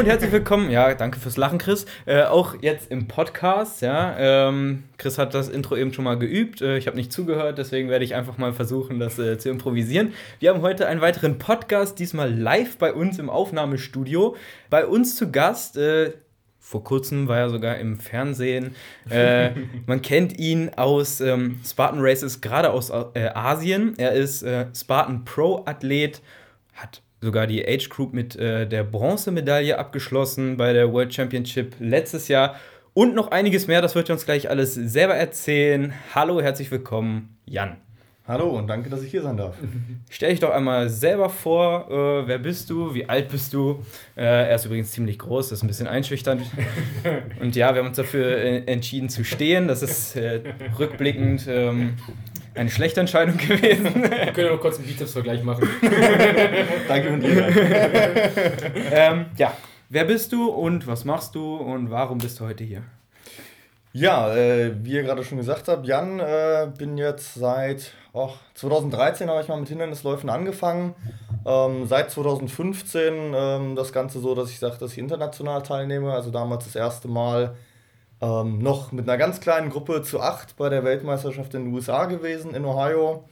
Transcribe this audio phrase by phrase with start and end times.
[0.00, 0.70] Und herzlich willkommen.
[0.70, 1.84] Ja, danke fürs Lachen, Chris.
[2.06, 3.82] Äh, auch jetzt im Podcast.
[3.82, 6.62] Ja, ähm, Chris hat das Intro eben schon mal geübt.
[6.62, 10.14] Äh, ich habe nicht zugehört, deswegen werde ich einfach mal versuchen, das äh, zu improvisieren.
[10.38, 14.36] Wir haben heute einen weiteren Podcast, diesmal live bei uns im Aufnahmestudio.
[14.70, 15.76] Bei uns zu Gast.
[15.76, 16.14] Äh,
[16.58, 18.74] vor kurzem war er sogar im Fernsehen.
[19.10, 19.50] Äh,
[19.86, 23.98] man kennt ihn aus ähm, Spartan Races, gerade aus äh, Asien.
[23.98, 26.22] Er ist äh, Spartan Pro-Athlet,
[26.72, 32.28] hat sogar die Age Group mit äh, der Bronzemedaille abgeschlossen bei der World Championship letztes
[32.28, 32.56] Jahr.
[32.94, 35.92] Und noch einiges mehr, das wird er uns gleich alles selber erzählen.
[36.14, 37.76] Hallo, herzlich willkommen, Jan.
[38.26, 39.56] Hallo und danke, dass ich hier sein darf.
[40.08, 43.82] Stell dich doch einmal selber vor, äh, wer bist du, wie alt bist du?
[44.16, 46.42] Äh, er ist übrigens ziemlich groß, das ist ein bisschen einschüchternd.
[47.40, 49.66] Und ja, wir haben uns dafür äh, entschieden zu stehen.
[49.66, 50.42] Das ist äh,
[50.78, 51.94] rückblickend ähm,
[52.54, 53.94] eine schlechte Entscheidung gewesen.
[54.10, 55.68] Wir können noch kurz einen Bizeps-Vergleich machen.
[56.88, 57.48] danke und ihr.
[58.92, 59.56] ähm, ja,
[59.88, 62.82] wer bist du und was machst du und warum bist du heute hier?
[63.92, 69.28] Ja, äh, wie ihr gerade schon gesagt habt, Jan, äh, bin jetzt seit oh, 2013
[69.28, 70.94] habe ich mal mit Hindernisläufen angefangen.
[71.44, 76.12] Ähm, seit 2015 ähm, das Ganze so, dass ich sage, dass ich international teilnehme.
[76.12, 77.56] Also damals das erste Mal
[78.20, 82.06] ähm, noch mit einer ganz kleinen Gruppe zu acht bei der Weltmeisterschaft in den USA
[82.06, 83.24] gewesen, in Ohio.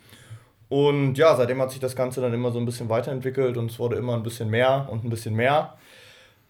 [0.69, 3.79] Und ja, seitdem hat sich das Ganze dann immer so ein bisschen weiterentwickelt und es
[3.79, 5.75] wurde immer ein bisschen mehr und ein bisschen mehr.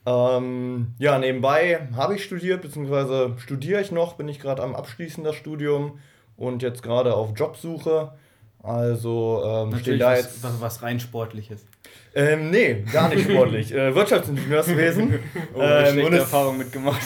[0.06, 5.22] Ähm, ja, nebenbei habe ich studiert, beziehungsweise studiere ich noch, bin ich gerade am Abschließen
[5.22, 5.98] das Studium
[6.36, 8.12] und jetzt gerade auf Jobsuche.
[8.62, 10.42] Also ähm, steht da jetzt.
[10.42, 11.66] Was, was rein sportliches.
[12.14, 13.72] Ähm, nee, gar nicht sportlich.
[13.74, 15.18] äh, Wirtschaftsingenieurswesen.
[15.54, 17.00] Oh, ähm, und Erfahrung mitgemacht.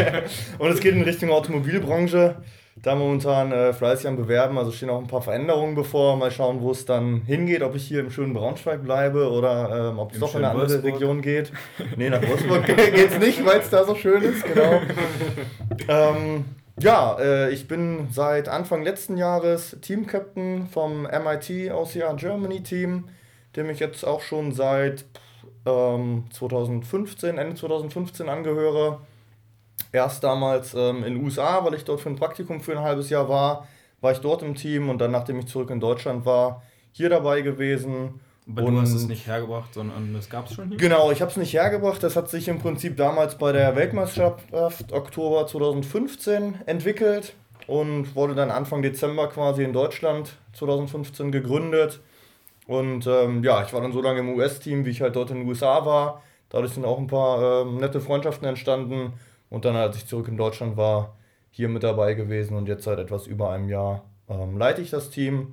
[0.58, 2.36] und es geht in Richtung Automobilbranche.
[2.82, 6.16] Da momentan äh, fleißig am Bewerben, also stehen auch ein paar Veränderungen bevor.
[6.16, 9.98] Mal schauen, wo es dann hingeht, ob ich hier im schönen Braunschweig bleibe oder ähm,
[9.98, 10.94] ob es doch in eine andere Wolfsburg.
[10.94, 11.52] Region geht.
[11.96, 14.80] Nee, nach Wolfsburg geht es nicht, weil es da so schön ist, genau.
[15.88, 16.44] ähm,
[16.80, 23.04] ja, äh, ich bin seit Anfang letzten Jahres Team-Captain vom MIT OCR Germany Team,
[23.56, 25.04] dem ich jetzt auch schon seit
[25.66, 29.00] ähm, 2015, Ende 2015 angehöre.
[29.92, 33.10] Erst damals ähm, in den USA, weil ich dort für ein Praktikum für ein halbes
[33.10, 33.68] Jahr war,
[34.00, 37.42] war ich dort im Team und dann, nachdem ich zurück in Deutschland war, hier dabei
[37.42, 40.76] gewesen aber und du hast es nicht hergebracht, sondern es gab es schon hier?
[40.76, 42.02] Genau, ich habe es nicht hergebracht.
[42.02, 47.34] Das hat sich im Prinzip damals bei der Weltmeisterschaft Oktober 2015 entwickelt
[47.68, 52.00] und wurde dann Anfang Dezember quasi in Deutschland 2015 gegründet.
[52.72, 55.40] Und ähm, ja, ich war dann so lange im US-Team, wie ich halt dort in
[55.40, 56.22] den USA war.
[56.48, 59.12] Dadurch sind auch ein paar ähm, nette Freundschaften entstanden.
[59.50, 61.14] Und dann, als ich zurück in Deutschland war,
[61.50, 65.10] hier mit dabei gewesen und jetzt seit etwas über einem Jahr ähm, leite ich das
[65.10, 65.52] Team.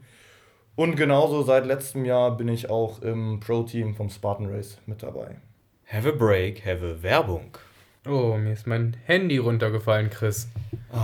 [0.78, 5.36] Und genauso seit letztem Jahr bin ich auch im Pro-Team vom Spartan Race mit dabei.
[5.92, 7.58] Have a break, have a Werbung.
[8.08, 10.48] Oh, mir ist mein Handy runtergefallen, Chris.
[10.94, 10.98] Oh,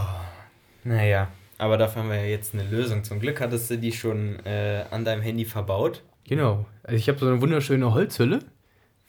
[0.85, 1.27] naja,
[1.57, 3.03] aber dafür haben wir ja jetzt eine Lösung.
[3.03, 6.01] Zum Glück hattest du die schon äh, an deinem Handy verbaut.
[6.27, 6.65] Genau.
[6.83, 8.39] Also ich habe so eine wunderschöne Holzhülle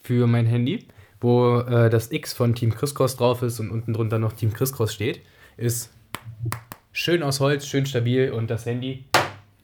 [0.03, 0.87] für mein Handy,
[1.21, 4.93] wo äh, das X von Team Crisscross drauf ist und unten drunter noch Team Crisscross
[4.93, 5.21] steht.
[5.57, 5.91] Ist
[6.93, 9.05] schön aus Holz, schön stabil und das Handy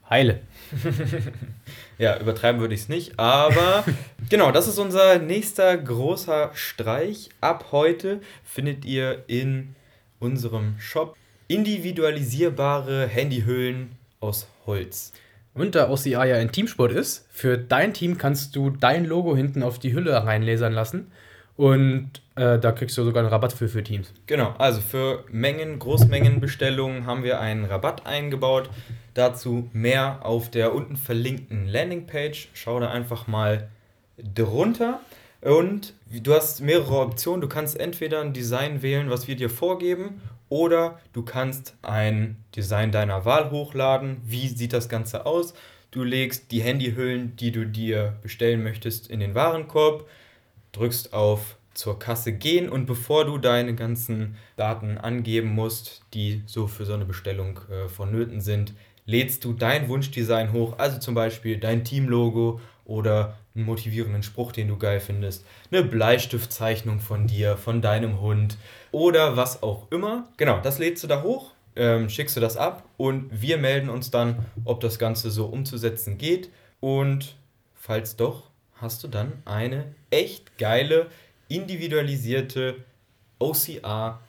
[0.09, 0.41] heile.
[1.99, 3.85] ja, übertreiben würde ich es nicht, aber
[4.29, 7.31] genau, das ist unser nächster großer Streich.
[7.41, 9.75] Ab heute findet ihr in
[10.19, 11.17] unserem Shop
[11.53, 15.13] individualisierbare Handyhüllen aus Holz.
[15.55, 19.63] Und da OCA ja ein Teamsport ist, für dein Team kannst du dein Logo hinten
[19.63, 21.13] auf die Hülle reinlasern lassen.
[21.57, 24.13] Und äh, da kriegst du sogar einen Rabatt für, für Teams.
[24.27, 28.71] Genau, also für Mengen, Großmengenbestellungen haben wir einen Rabatt eingebaut.
[29.13, 32.49] Dazu mehr auf der unten verlinkten Landingpage.
[32.55, 33.69] Schau da einfach mal
[34.35, 35.01] drunter.
[35.43, 37.43] Und du hast mehrere Optionen.
[37.43, 40.23] Du kannst entweder ein Design wählen, was wir dir vorgeben,
[40.53, 44.21] oder du kannst ein Design deiner Wahl hochladen.
[44.23, 45.55] Wie sieht das Ganze aus?
[45.91, 50.07] Du legst die Handyhüllen, die du dir bestellen möchtest, in den Warenkorb,
[50.73, 56.67] drückst auf zur Kasse gehen und bevor du deine ganzen Daten angeben musst, die so
[56.67, 58.75] für so eine Bestellung äh, vonnöten sind,
[59.07, 64.69] lädst du dein Wunschdesign hoch, also zum Beispiel dein Teamlogo oder einen motivierenden Spruch, den
[64.69, 68.57] du geil findest, eine Bleistiftzeichnung von dir, von deinem Hund
[68.91, 70.29] oder was auch immer.
[70.37, 74.11] Genau, das lädst du da hoch, ähm, schickst du das ab und wir melden uns
[74.11, 76.51] dann, ob das Ganze so umzusetzen geht.
[76.81, 77.37] Und
[77.75, 81.07] falls doch, hast du dann eine echt geile,
[81.49, 82.77] individualisierte
[83.39, 84.21] OCR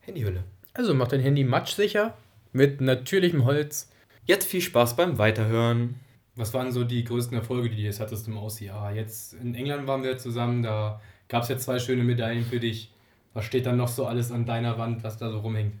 [0.00, 0.44] Handyhülle.
[0.74, 2.14] Also mach dein Handy matschsicher
[2.52, 3.88] mit natürlichem Holz
[4.30, 5.96] Jetzt viel Spaß beim Weiterhören.
[6.36, 8.92] Was waren so die größten Erfolge, die du jetzt hattest im OCR?
[8.94, 12.92] Jetzt in England waren wir zusammen, da gab es jetzt zwei schöne Medaillen für dich.
[13.34, 15.74] Was steht dann noch so alles an deiner Wand, was da so rumhängt?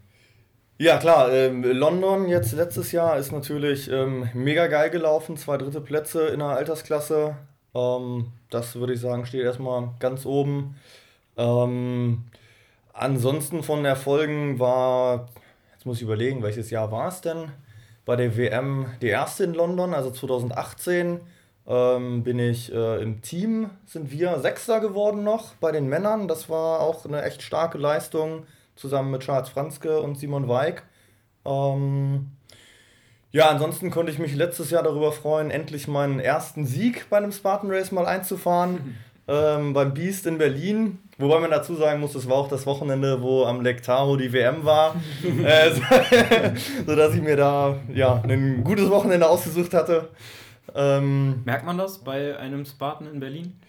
[0.78, 1.30] Ja, klar.
[1.32, 5.36] Ähm, London jetzt letztes Jahr ist natürlich ähm, mega geil gelaufen.
[5.36, 7.36] Zwei dritte Plätze in der Altersklasse.
[7.74, 10.76] Ähm, das würde ich sagen, steht erstmal ganz oben.
[11.36, 12.24] Ähm,
[12.92, 15.28] ansonsten von Erfolgen war,
[15.72, 17.50] jetzt muss ich überlegen, welches Jahr war es denn?
[18.10, 21.20] Bei der WM die erste in London, also 2018
[21.68, 26.26] ähm, bin ich äh, im Team, sind wir Sechster geworden noch bei den Männern.
[26.26, 30.82] Das war auch eine echt starke Leistung, zusammen mit Charles Franzke und Simon Weig.
[31.44, 32.32] Ähm,
[33.30, 37.30] ja, ansonsten konnte ich mich letztes Jahr darüber freuen, endlich meinen ersten Sieg bei einem
[37.30, 38.98] Spartan Race mal einzufahren.
[39.28, 40.98] Ähm, beim Beast in Berlin.
[41.18, 44.32] Wobei man dazu sagen muss, es war auch das Wochenende, wo am Lake Tahoe die
[44.32, 44.96] WM war.
[45.44, 45.82] äh, so,
[46.86, 50.08] sodass ich mir da ja, ein gutes Wochenende ausgesucht hatte.
[50.74, 53.60] Ähm, Merkt man das bei einem Spartan in Berlin?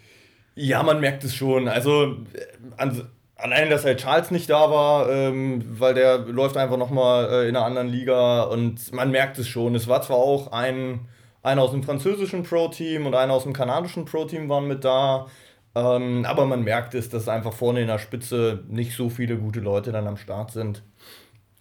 [0.55, 1.67] Ja, man merkt es schon.
[1.67, 2.45] Also äh,
[2.77, 7.49] an, allein, dass halt Charles nicht da war, ähm, weil der läuft einfach nochmal äh,
[7.49, 9.75] in einer anderen Liga und man merkt es schon.
[9.75, 11.01] Es war zwar auch ein,
[11.43, 15.27] einer aus dem französischen Pro-Team und einer aus dem kanadischen Pro-Team waren mit da,
[15.73, 19.61] ähm, aber man merkt es, dass einfach vorne in der Spitze nicht so viele gute
[19.61, 20.83] Leute dann am Start sind.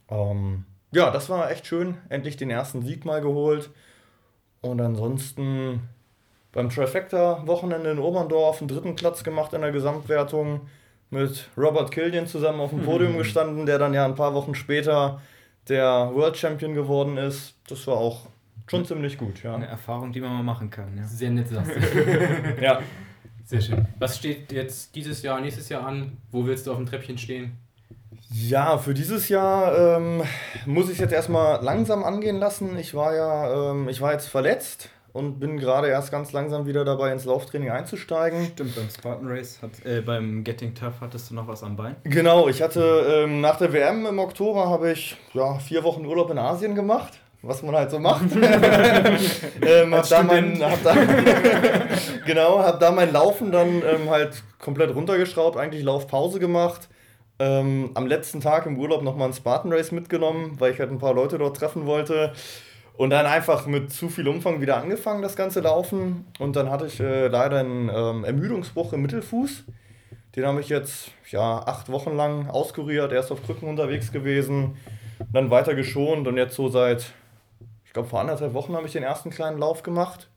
[0.08, 1.96] Ähm, ja, das war echt schön.
[2.08, 3.70] Endlich den ersten Sieg mal geholt.
[4.60, 5.88] Und ansonsten
[6.52, 10.62] beim Trifecta-Wochenende in Oberndorf einen dritten Platz gemacht in der Gesamtwertung.
[11.10, 15.20] Mit Robert Killian zusammen auf dem Podium gestanden, der dann ja ein paar Wochen später
[15.68, 17.54] der World Champion geworden ist.
[17.68, 18.26] Das war auch
[18.70, 19.54] schon ziemlich gut, ja.
[19.54, 21.04] Eine Erfahrung, die man mal machen kann, ja.
[21.04, 22.62] Sehr nett, sagst du.
[22.62, 22.80] ja.
[23.44, 23.86] Sehr schön.
[23.98, 26.18] Was steht jetzt dieses Jahr, nächstes Jahr an?
[26.30, 27.58] Wo willst du auf dem Treppchen stehen?
[28.32, 30.22] Ja, für dieses Jahr ähm,
[30.66, 32.78] muss ich es jetzt erstmal langsam angehen lassen.
[32.78, 36.84] Ich war ja, ähm, ich war jetzt verletzt und bin gerade erst ganz langsam wieder
[36.84, 38.46] dabei, ins Lauftraining einzusteigen.
[38.52, 41.96] Stimmt, beim Spartan Race, hat, äh, beim Getting Tough hattest du noch was am Bein?
[42.04, 46.30] Genau, ich hatte ähm, nach der WM im Oktober habe ich ja, vier Wochen Urlaub
[46.30, 48.24] in Asien gemacht was man halt so macht.
[49.62, 50.94] ähm, hab da mein, hab da,
[52.26, 56.88] genau, hab da mein Laufen dann ähm, halt komplett runtergeschraubt, eigentlich Laufpause gemacht.
[57.38, 60.98] Ähm, am letzten Tag im Urlaub nochmal ein Spartan Race mitgenommen, weil ich halt ein
[60.98, 62.32] paar Leute dort treffen wollte.
[62.98, 66.26] Und dann einfach mit zu viel Umfang wieder angefangen, das ganze Laufen.
[66.38, 69.64] Und dann hatte ich äh, leider einen ähm, Ermüdungsbruch im Mittelfuß.
[70.36, 74.76] Den habe ich jetzt ja, acht Wochen lang auskuriert, erst auf Krücken unterwegs gewesen,
[75.32, 77.14] dann weiter geschont und jetzt so seit
[77.90, 80.28] ich glaube, vor anderthalb Wochen habe ich den ersten kleinen Lauf gemacht.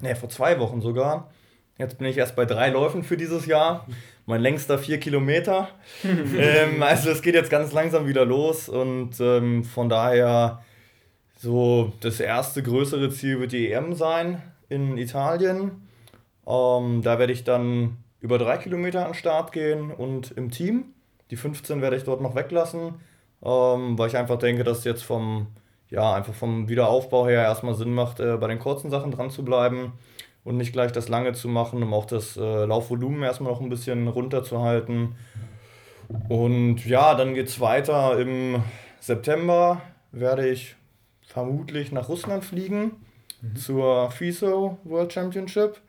[0.00, 1.30] Ne, vor zwei Wochen sogar.
[1.78, 3.86] Jetzt bin ich erst bei drei Läufen für dieses Jahr.
[4.26, 5.68] Mein längster vier Kilometer.
[6.04, 10.60] ähm, also es geht jetzt ganz langsam wieder los und ähm, von daher
[11.38, 15.86] so das erste größere Ziel wird die EM sein in Italien.
[16.48, 20.86] Ähm, da werde ich dann über drei Kilometer an den Start gehen und im Team.
[21.30, 22.94] Die 15 werde ich dort noch weglassen,
[23.44, 25.46] ähm, weil ich einfach denke, dass jetzt vom
[25.96, 29.44] ja, einfach vom Wiederaufbau her erstmal Sinn macht, äh, bei den kurzen Sachen dran zu
[29.44, 29.94] bleiben
[30.44, 33.70] und nicht gleich das lange zu machen, um auch das äh, Laufvolumen erstmal noch ein
[33.70, 35.16] bisschen runterzuhalten.
[36.28, 38.18] Und ja, dann geht es weiter.
[38.18, 38.62] Im
[39.00, 39.80] September
[40.12, 40.76] werde ich
[41.26, 42.92] vermutlich nach Russland fliegen
[43.40, 43.56] mhm.
[43.56, 45.80] zur FISO World Championship.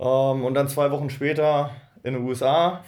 [0.00, 1.70] Ähm, und dann zwei Wochen später
[2.02, 2.84] in den USA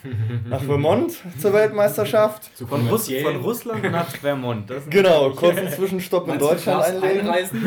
[0.48, 2.56] nach Vermont zur Weltmeisterschaft.
[2.56, 4.72] So von, Russ von, Russland nach Vermont.
[4.88, 7.28] genau, kurzen Zwischenstopp in Deutschland einlegen.
[7.28, 7.62] Einreisen,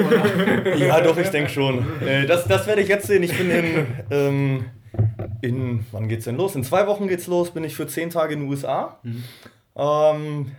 [0.78, 1.86] ja, doch, ich denke schon.
[2.02, 3.24] Äh, das, das werde ich jetzt sehen.
[3.24, 4.66] Ich bin in, ähm,
[5.42, 6.56] in, wann geht's denn los?
[6.56, 9.00] In zwei Wochen geht's los, bin ich für zehn Tage in den USA.
[9.04, 9.24] Mhm.
[9.76, 10.52] Ähm,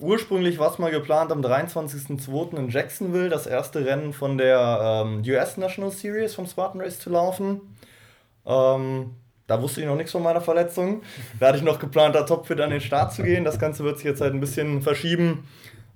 [0.00, 2.56] ursprünglich war es mal geplant am 23.02.
[2.56, 7.10] in Jacksonville das erste Rennen von der ähm, US National Series vom Spartan Race zu
[7.10, 7.60] laufen.
[8.46, 9.10] Ähm,
[9.46, 11.02] da wusste ich noch nichts von meiner Verletzung.
[11.38, 13.44] Da hatte ich noch geplant, da topfit an den Start zu gehen.
[13.44, 15.44] Das Ganze wird sich jetzt halt ein bisschen verschieben.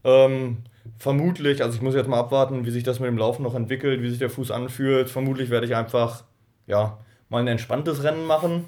[0.05, 0.59] Ähm,
[0.99, 4.02] vermutlich, also ich muss jetzt mal abwarten, wie sich das mit dem Laufen noch entwickelt,
[4.02, 5.09] wie sich der Fuß anfühlt.
[5.09, 6.25] Vermutlich werde ich einfach,
[6.67, 8.67] ja, mal ein entspanntes Rennen machen.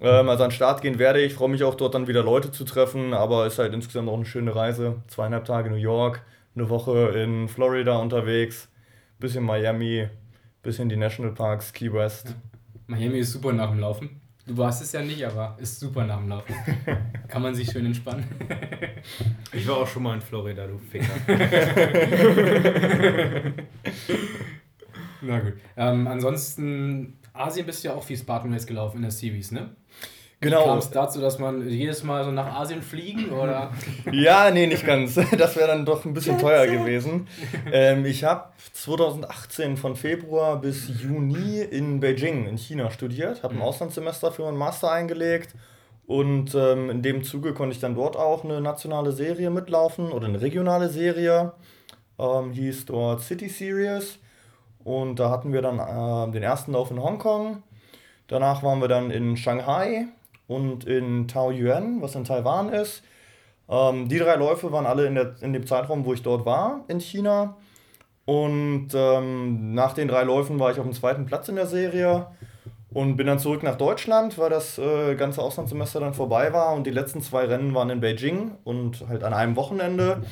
[0.00, 2.50] Ähm, also an den Start gehen werde ich, freue mich auch dort dann wieder Leute
[2.52, 4.96] zu treffen, aber ist halt insgesamt auch eine schöne Reise.
[5.08, 6.22] Zweieinhalb Tage New York,
[6.54, 8.68] eine Woche in Florida unterwegs,
[9.18, 10.08] bisschen Miami,
[10.62, 12.28] bisschen die Nationalparks, Key West.
[12.28, 12.57] Ja.
[12.88, 14.22] Miami ist super nach dem Laufen.
[14.46, 16.54] Du warst es ja nicht, aber ist super nach dem Laufen.
[17.28, 18.24] Kann man sich schön entspannen.
[19.52, 21.12] ich war auch schon mal in Florida, du Ficker.
[25.20, 25.52] Na gut.
[25.76, 29.76] Ähm, ansonsten, Asien bist du ja auch viel Spartan Race gelaufen in der Series, ne?
[30.40, 30.66] Genau.
[30.66, 33.72] Kam es dazu, dass man jedes Mal so nach Asien fliegen oder?
[34.12, 35.18] Ja, nee, nicht ganz.
[35.36, 37.26] Das wäre dann doch ein bisschen teuer gewesen.
[37.72, 43.62] Ähm, ich habe 2018 von Februar bis Juni in Beijing in China studiert, habe ein
[43.62, 45.54] Auslandssemester für meinen Master eingelegt
[46.06, 50.28] und ähm, in dem Zuge konnte ich dann dort auch eine nationale Serie mitlaufen oder
[50.28, 51.52] eine regionale Serie.
[52.16, 54.18] Ähm, hieß dort City Series
[54.84, 57.64] und da hatten wir dann äh, den ersten Lauf in Hongkong.
[58.28, 60.06] Danach waren wir dann in Shanghai
[60.48, 63.04] und in Taoyuan, was in Taiwan ist.
[63.68, 66.84] Ähm, die drei Läufe waren alle in, der, in dem Zeitraum, wo ich dort war,
[66.88, 67.56] in China.
[68.24, 72.26] Und ähm, nach den drei Läufen war ich auf dem zweiten Platz in der Serie
[72.92, 76.74] und bin dann zurück nach Deutschland, weil das äh, ganze Auslandssemester dann vorbei war.
[76.74, 80.22] Und die letzten zwei Rennen waren in Beijing und halt an einem Wochenende.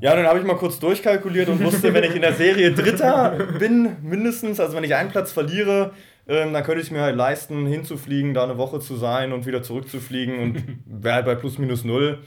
[0.00, 3.36] Ja, dann habe ich mal kurz durchkalkuliert und wusste, wenn ich in der Serie Dritter
[3.58, 5.92] bin, mindestens, also wenn ich einen Platz verliere,
[6.28, 9.46] ähm, dann könnte ich es mir halt leisten, hinzufliegen, da eine Woche zu sein und
[9.46, 12.18] wieder zurückzufliegen und wäre halt bei plus minus null.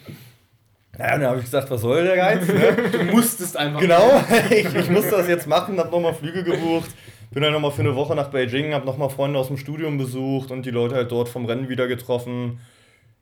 [0.97, 2.47] Naja, dann habe ich gesagt, was soll der Geiz?
[2.47, 2.75] Ne?
[2.91, 3.79] Du musstest einfach.
[3.79, 6.89] Genau, ich, ich muss das jetzt machen, habe nochmal Flüge gebucht,
[7.31, 10.51] bin dann nochmal für eine Woche nach Beijing, habe nochmal Freunde aus dem Studium besucht
[10.51, 12.59] und die Leute halt dort vom Rennen wieder getroffen.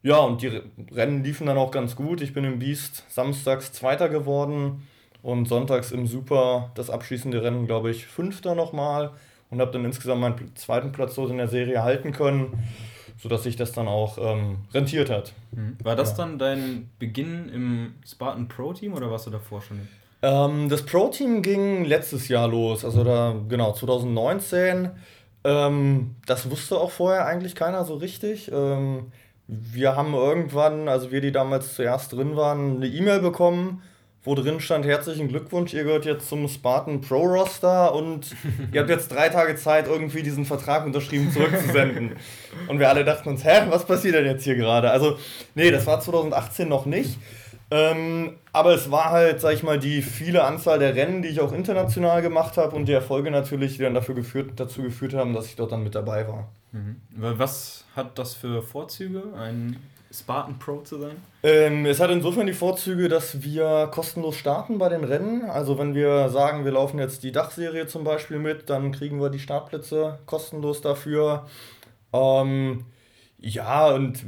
[0.01, 0.61] Ja, und die
[0.91, 2.21] Rennen liefen dann auch ganz gut.
[2.21, 4.83] Ich bin im Beast samstags Zweiter geworden
[5.21, 9.11] und sonntags im Super das abschließende Rennen, glaube ich, Fünfter nochmal
[9.53, 12.57] und habe dann insgesamt meinen zweiten Platz dort in der Serie halten können,
[13.17, 15.33] sodass sich das dann auch ähm, rentiert hat.
[15.83, 16.17] War das Ja.
[16.17, 19.87] dann dein Beginn im Spartan Pro Team oder warst du davor schon?
[20.21, 24.89] Ähm, das Pro-Team ging letztes Jahr los, also da, genau, 2019.
[25.43, 28.49] Ähm, das wusste auch vorher eigentlich keiner so richtig.
[28.53, 29.11] Ähm,
[29.47, 33.81] wir haben irgendwann, also wir, die damals zuerst drin waren, eine E-Mail bekommen,
[34.23, 38.33] wo drin stand, herzlichen Glückwunsch, ihr gehört jetzt zum Spartan Pro Roster und
[38.71, 42.15] ihr habt jetzt drei Tage Zeit, irgendwie diesen Vertrag unterschrieben zurückzusenden.
[42.67, 44.91] Und wir alle dachten uns, hä, was passiert denn jetzt hier gerade?
[44.91, 45.17] Also,
[45.55, 47.17] nee, das war 2018 noch nicht.
[47.71, 51.41] Ähm, aber es war halt, sag ich mal, die viele Anzahl der Rennen, die ich
[51.41, 55.33] auch international gemacht habe und die Erfolge natürlich, die dann dafür geführt, dazu geführt haben,
[55.33, 56.49] dass ich dort dann mit dabei war.
[57.15, 59.77] Was hat das für Vorzüge, ein
[60.13, 61.15] Spartan Pro zu sein?
[61.41, 65.43] Ähm, es hat insofern die Vorzüge, dass wir kostenlos starten bei den Rennen.
[65.43, 69.29] Also wenn wir sagen, wir laufen jetzt die Dachserie zum Beispiel mit, dann kriegen wir
[69.29, 71.47] die Startplätze kostenlos dafür.
[72.13, 72.85] Ähm,
[73.39, 74.23] ja, und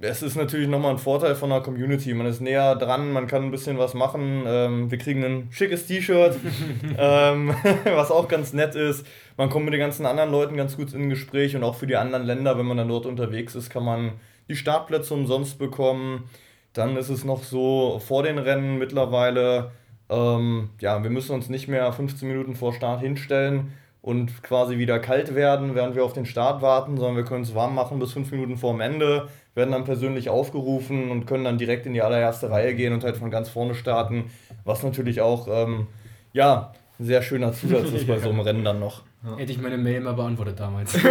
[0.00, 2.14] es ist natürlich nochmal ein Vorteil von der Community.
[2.14, 4.44] Man ist näher dran, man kann ein bisschen was machen.
[4.46, 6.36] Ähm, wir kriegen ein schickes T-Shirt,
[6.96, 9.04] ähm, was auch ganz nett ist.
[9.36, 11.96] Man kommt mit den ganzen anderen Leuten ganz gut in Gespräch und auch für die
[11.96, 14.12] anderen Länder, wenn man dann dort unterwegs ist, kann man
[14.48, 16.28] die Startplätze umsonst bekommen.
[16.72, 19.72] Dann ist es noch so vor den Rennen mittlerweile,
[20.10, 25.00] ähm, ja, wir müssen uns nicht mehr 15 Minuten vor Start hinstellen und quasi wieder
[25.00, 28.12] kalt werden, während wir auf den Start warten, sondern wir können es warm machen bis
[28.12, 32.02] 5 Minuten vor dem Ende, werden dann persönlich aufgerufen und können dann direkt in die
[32.02, 34.30] allererste Reihe gehen und halt von ganz vorne starten,
[34.64, 35.88] was natürlich auch, ähm,
[36.32, 39.02] ja, ein sehr schöner Zusatz ist bei so einem Rennen dann noch.
[39.36, 40.96] Hätte ich meine Mail mal beantwortet damals.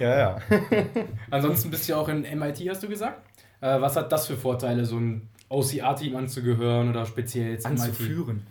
[0.00, 0.38] Ja, ja.
[1.30, 3.22] Ansonsten bist du ja auch in MIT, hast du gesagt.
[3.60, 7.78] Äh, was hat das für Vorteile, so ein OCR-Team anzugehören oder speziell jetzt MIT?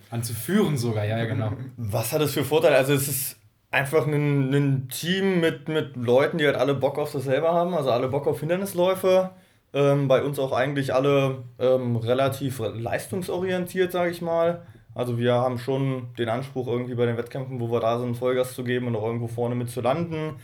[0.10, 1.54] Anzuführen sogar, ja, ja, genau.
[1.78, 2.78] Was hat es für Vorteile?
[2.78, 3.38] Also es ist
[3.72, 7.92] einfach ein, ein Team mit, mit Leuten, die halt alle Bock auf dasselbe haben, also
[7.92, 9.32] alle Bock auf Hindernisläufe.
[9.74, 14.66] Ähm, bei uns auch eigentlich alle ähm, relativ leistungsorientiert, sage ich mal.
[14.98, 18.56] Also wir haben schon den Anspruch, irgendwie bei den Wettkämpfen, wo wir da sind, Vollgas
[18.56, 20.38] zu geben und auch irgendwo vorne mit zu landen.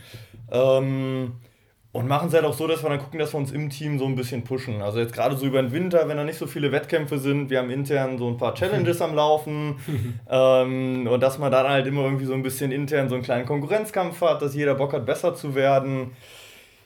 [0.51, 1.31] Ähm,
[1.91, 3.97] und machen es halt auch so, dass wir dann gucken, dass wir uns im Team
[3.97, 4.83] so ein bisschen pushen.
[4.83, 7.57] Also jetzt gerade so über den Winter, wenn da nicht so viele Wettkämpfe sind, wir
[7.57, 9.79] haben intern so ein paar Challenges am Laufen.
[10.29, 13.47] ähm, und dass man dann halt immer irgendwie so ein bisschen intern so einen kleinen
[13.47, 16.11] Konkurrenzkampf hat, dass jeder Bock hat, besser zu werden.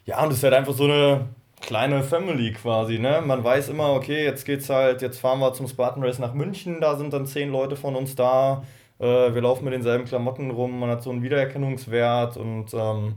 [0.06, 1.26] Ja, und es ist halt einfach so eine
[1.62, 3.22] kleine Family quasi, ne?
[3.26, 6.80] Man weiß immer, okay, jetzt geht's halt, jetzt fahren wir zum Spartan Race nach München,
[6.82, 8.64] da sind dann zehn Leute von uns da.
[9.00, 13.16] Äh, wir laufen mit denselben Klamotten rum, man hat so einen Wiedererkennungswert und ähm,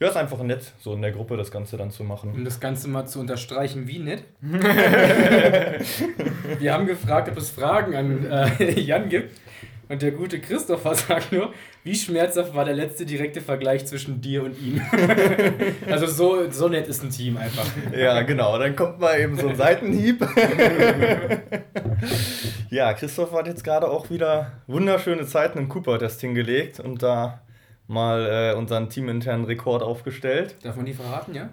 [0.00, 2.32] ja, ist einfach nett, so in der Gruppe das Ganze dann zu machen.
[2.32, 4.24] Um das Ganze mal zu unterstreichen, wie nett.
[6.58, 9.38] Wir haben gefragt, ob es Fragen an äh, Jan gibt.
[9.94, 11.52] Und der gute Christopher sagt nur,
[11.84, 14.82] wie schmerzhaft war der letzte direkte Vergleich zwischen dir und ihm?
[15.88, 17.64] also so, so nett ist ein Team einfach.
[17.96, 18.58] Ja, genau.
[18.58, 20.20] Dann kommt mal eben so ein Seitenhieb.
[22.70, 27.42] ja, Christoph hat jetzt gerade auch wieder wunderschöne Zeiten im Cooper-Test hingelegt und da
[27.86, 30.56] mal äh, unseren teaminternen Rekord aufgestellt.
[30.64, 31.50] Darf man die verraten, ja?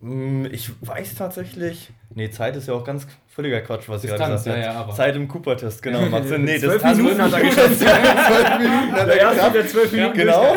[0.00, 1.90] Mm, Ich weiß tatsächlich.
[2.14, 4.74] Nee, Zeit ist ja auch ganz völliger Quatsch, was ich gerade Distanz, gesagt ja, habe.
[4.76, 6.00] ja, aber- Zeit im Cooper-Test, genau.
[6.10, 6.44] Macht Sinn.
[6.44, 7.76] Nee, Zwölf Distanz Minuten hat er geschafft.
[7.78, 9.54] Zwölf Minuten hat er geschafft.
[9.54, 10.54] der zwölf Minuten Genau.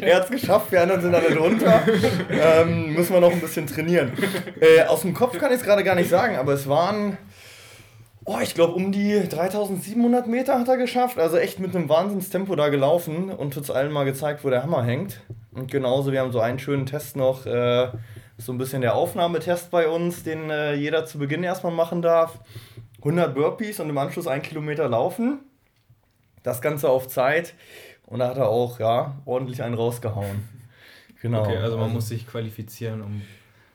[0.00, 1.82] er hat es geschafft, wir anderen sind alle drunter.
[2.30, 4.12] Ähm, müssen wir noch ein bisschen trainieren.
[4.60, 7.16] Äh, aus dem Kopf kann ich es gerade gar nicht sagen, aber es waren,
[8.24, 11.18] oh, ich glaube, um die 3700 Meter hat er geschafft.
[11.18, 14.84] Also echt mit einem Wahnsinnstempo da gelaufen und uns allen mal gezeigt, wo der Hammer
[14.84, 15.20] hängt.
[15.52, 17.88] Und genauso, wir haben so einen schönen Test noch, äh,
[18.38, 22.40] so ein bisschen der Aufnahmetest bei uns, den äh, jeder zu Beginn erstmal machen darf.
[22.98, 25.40] 100 Burpees und im Anschluss ein Kilometer laufen.
[26.42, 27.54] Das Ganze auf Zeit.
[28.06, 30.48] Und da hat er auch, ja, ordentlich einen rausgehauen.
[31.22, 31.42] Genau.
[31.42, 33.22] Okay, also man muss sich qualifizieren, um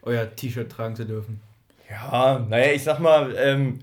[0.04, 1.42] euer T-Shirt tragen zu dürfen.
[1.90, 3.80] Ja, naja, ich sag mal, ähm,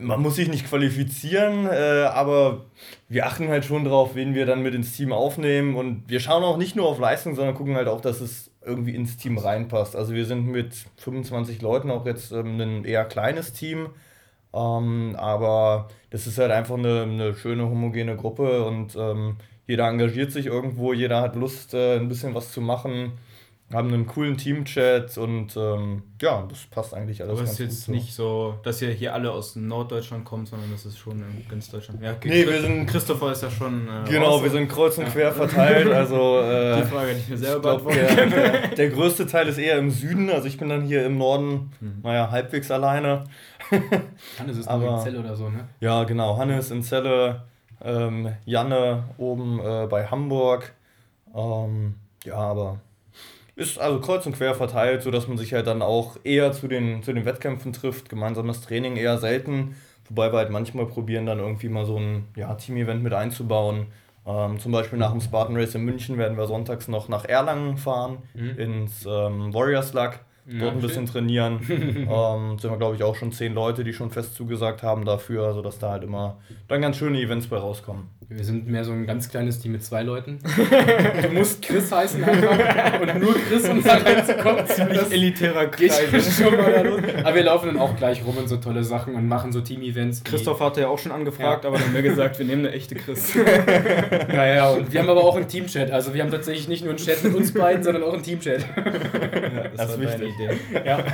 [0.00, 2.66] man muss sich nicht qualifizieren, äh, aber
[3.08, 5.76] wir achten halt schon drauf, wen wir dann mit ins Team aufnehmen.
[5.76, 8.94] Und wir schauen auch nicht nur auf Leistung, sondern gucken halt auch, dass es irgendwie
[8.94, 9.96] ins Team reinpasst.
[9.96, 13.88] Also wir sind mit 25 Leuten auch jetzt ähm, ein eher kleines Team.
[14.54, 19.36] Ähm, aber das ist halt einfach eine, eine schöne homogene Gruppe und ähm,
[19.66, 23.12] jeder engagiert sich irgendwo, jeder hat Lust, äh, ein bisschen was zu machen,
[23.70, 27.86] haben einen coolen Teamchat und ähm, ja, das passt eigentlich alles Aber es ist jetzt
[27.86, 31.46] gut nicht so, dass ihr hier alle aus Norddeutschland kommt, sondern das ist schon in
[31.50, 32.02] ganz Deutschland.
[32.02, 33.86] Ja, Nee, wir sind- Christopher ist ja schon.
[33.86, 34.42] Äh, Genau, raus.
[34.42, 37.98] wir sind kreuz und quer verteilt, also äh, Die Frage, die ich mir selber beantworten
[37.98, 38.30] der, kann.
[38.30, 41.70] der, der größte Teil ist eher im Süden, also ich bin dann hier im Norden,
[41.80, 42.00] Mhm.
[42.02, 43.24] naja, halbwegs alleine.
[44.38, 45.68] Hannes ist Aber- nur in Zelle oder so, ne?
[45.80, 46.38] Ja, genau.
[46.38, 47.42] Hannes in Celle,
[47.84, 50.72] ähm, Janne oben äh, bei Hamburg.
[51.34, 52.80] Ähm, ja, aber
[53.58, 57.02] ist also kreuz und quer verteilt, sodass man sich halt dann auch eher zu den,
[57.02, 58.08] zu den Wettkämpfen trifft.
[58.08, 59.74] Gemeinsames Training eher selten.
[60.08, 63.86] Wobei wir halt manchmal probieren, dann irgendwie mal so ein ja, Team-Event mit einzubauen.
[64.26, 67.76] Ähm, zum Beispiel nach dem Spartan Race in München werden wir sonntags noch nach Erlangen
[67.76, 68.58] fahren, Mhm.
[68.58, 70.20] ins ähm, Warriors Luck.
[70.50, 71.60] Ja, Dort ein bisschen trainieren.
[71.68, 75.52] ähm, sind wir, glaube ich, auch schon zehn Leute, die schon fest zugesagt haben dafür,
[75.52, 76.38] sodass da halt immer
[76.68, 78.04] dann ganz schöne Events bei rauskommen.
[78.30, 80.38] Wir sind mehr so ein ganz kleines Team mit zwei Leuten.
[81.22, 84.66] Du musst Chris heißen einfach und nur Chris, um da reinzukommen.
[84.66, 86.36] Ziemlich elitärer geht Kreis.
[86.36, 87.00] schon mal los.
[87.24, 90.24] Aber wir laufen dann auch gleich rum in so tolle Sachen und machen so Team-Events.
[90.24, 92.94] Christoph hatte ja auch schon angefragt, aber dann haben wir gesagt, wir nehmen eine echte
[92.94, 93.34] Chris.
[94.28, 95.90] Naja, und wir haben aber auch einen Teamchat.
[95.90, 98.64] Also wir haben tatsächlich nicht nur einen Chat mit uns beiden, sondern auch einen Teamchat.
[99.76, 100.34] Das ist war wichtig.
[100.34, 100.56] Idee.
[100.84, 101.04] Ja.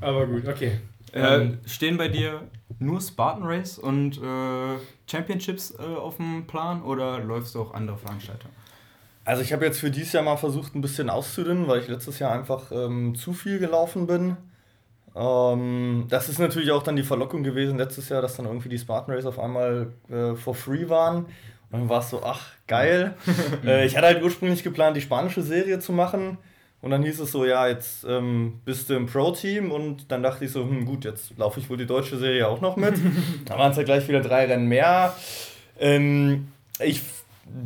[0.00, 0.72] aber gut, okay.
[1.14, 2.42] Äh, stehen bei dir
[2.80, 7.96] nur Spartan Race und äh, Championships äh, auf dem Plan oder läufst du auch andere
[7.96, 8.54] Veranstaltungen?
[9.24, 12.18] Also ich habe jetzt für dieses Jahr mal versucht, ein bisschen auszudünnen, weil ich letztes
[12.18, 14.36] Jahr einfach ähm, zu viel gelaufen bin.
[15.14, 18.78] Ähm, das ist natürlich auch dann die Verlockung gewesen letztes Jahr, dass dann irgendwie die
[18.78, 21.26] Spartan Race auf einmal äh, for free waren.
[21.70, 23.14] Und dann war es so, ach, geil.
[23.64, 26.38] äh, ich hatte halt ursprünglich geplant, die spanische Serie zu machen.
[26.84, 29.72] Und dann hieß es so, ja, jetzt ähm, bist du im Pro-Team.
[29.72, 32.60] Und dann dachte ich so, hm, gut, jetzt laufe ich wohl die deutsche Serie auch
[32.60, 32.94] noch mit.
[33.46, 35.16] da waren es ja gleich wieder drei Rennen mehr.
[35.80, 37.00] Ähm, ich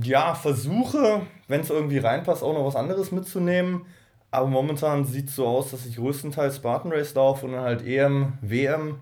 [0.05, 3.87] ja, versuche, wenn es irgendwie reinpasst, auch noch was anderes mitzunehmen.
[4.31, 7.85] Aber momentan sieht es so aus, dass ich größtenteils Spartan Race laufe und dann halt
[7.85, 9.01] EM, WM.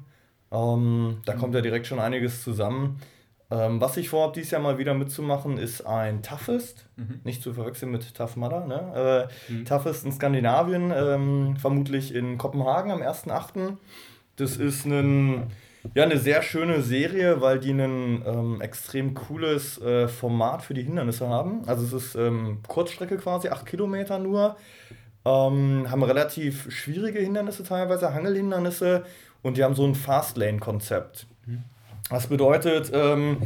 [0.51, 3.03] Ähm, da kommt ja direkt schon einiges zusammen.
[3.51, 6.87] Ähm, was ich vorhabe, dieses Jahr mal wieder mitzumachen, ist ein Toughest.
[6.97, 7.21] Mhm.
[7.23, 8.67] Nicht zu verwechseln mit Tough Mudder.
[8.67, 9.29] Ne?
[9.49, 9.65] Äh, Mhm.
[9.65, 13.77] Toughest in Skandinavien, ähm, vermutlich in Kopenhagen am 1.8.
[14.37, 15.53] Das ist ein,
[15.95, 20.83] ja, eine sehr schöne Serie, weil die ein ähm, extrem cooles äh, Format für die
[20.83, 21.63] Hindernisse haben.
[21.67, 24.57] Also es ist ähm, Kurzstrecke quasi, 8 Kilometer nur.
[25.25, 29.05] Ähm, haben relativ schwierige Hindernisse teilweise, Hangelhindernisse
[29.43, 31.27] und die haben so ein Fastlane-Konzept.
[32.11, 33.39] Das bedeutet, ähm,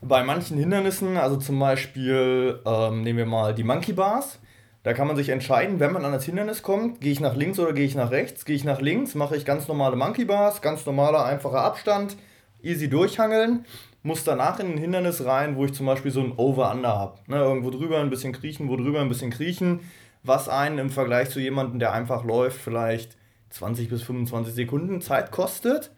[0.00, 4.38] bei manchen Hindernissen, also zum Beispiel, ähm, nehmen wir mal die Monkey Bars,
[4.84, 7.58] da kann man sich entscheiden, wenn man an das Hindernis kommt, gehe ich nach links
[7.58, 8.44] oder gehe ich nach rechts.
[8.44, 12.16] Gehe ich nach links, mache ich ganz normale Monkey Bars, ganz normaler, einfacher Abstand,
[12.62, 13.64] easy durchhangeln.
[14.04, 17.18] Muss danach in ein Hindernis rein, wo ich zum Beispiel so ein Over-Under habe.
[17.26, 19.80] Ne, irgendwo drüber ein bisschen kriechen, wo drüber ein bisschen kriechen.
[20.22, 23.16] Was einen im Vergleich zu jemandem, der einfach läuft, vielleicht
[23.50, 25.90] 20 bis 25 Sekunden Zeit kostet.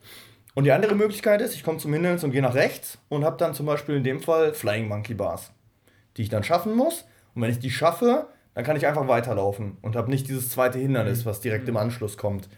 [0.59, 3.37] Und die andere Möglichkeit ist, ich komme zum Hindernis und gehe nach rechts und habe
[3.37, 5.53] dann zum Beispiel in dem Fall Flying Monkey Bars,
[6.16, 7.05] die ich dann schaffen muss.
[7.37, 10.81] Und wenn ich die schaffe, dann kann ich einfach weiterlaufen und habe nicht dieses zweite
[10.81, 12.49] Hindernis, was direkt im Anschluss kommt.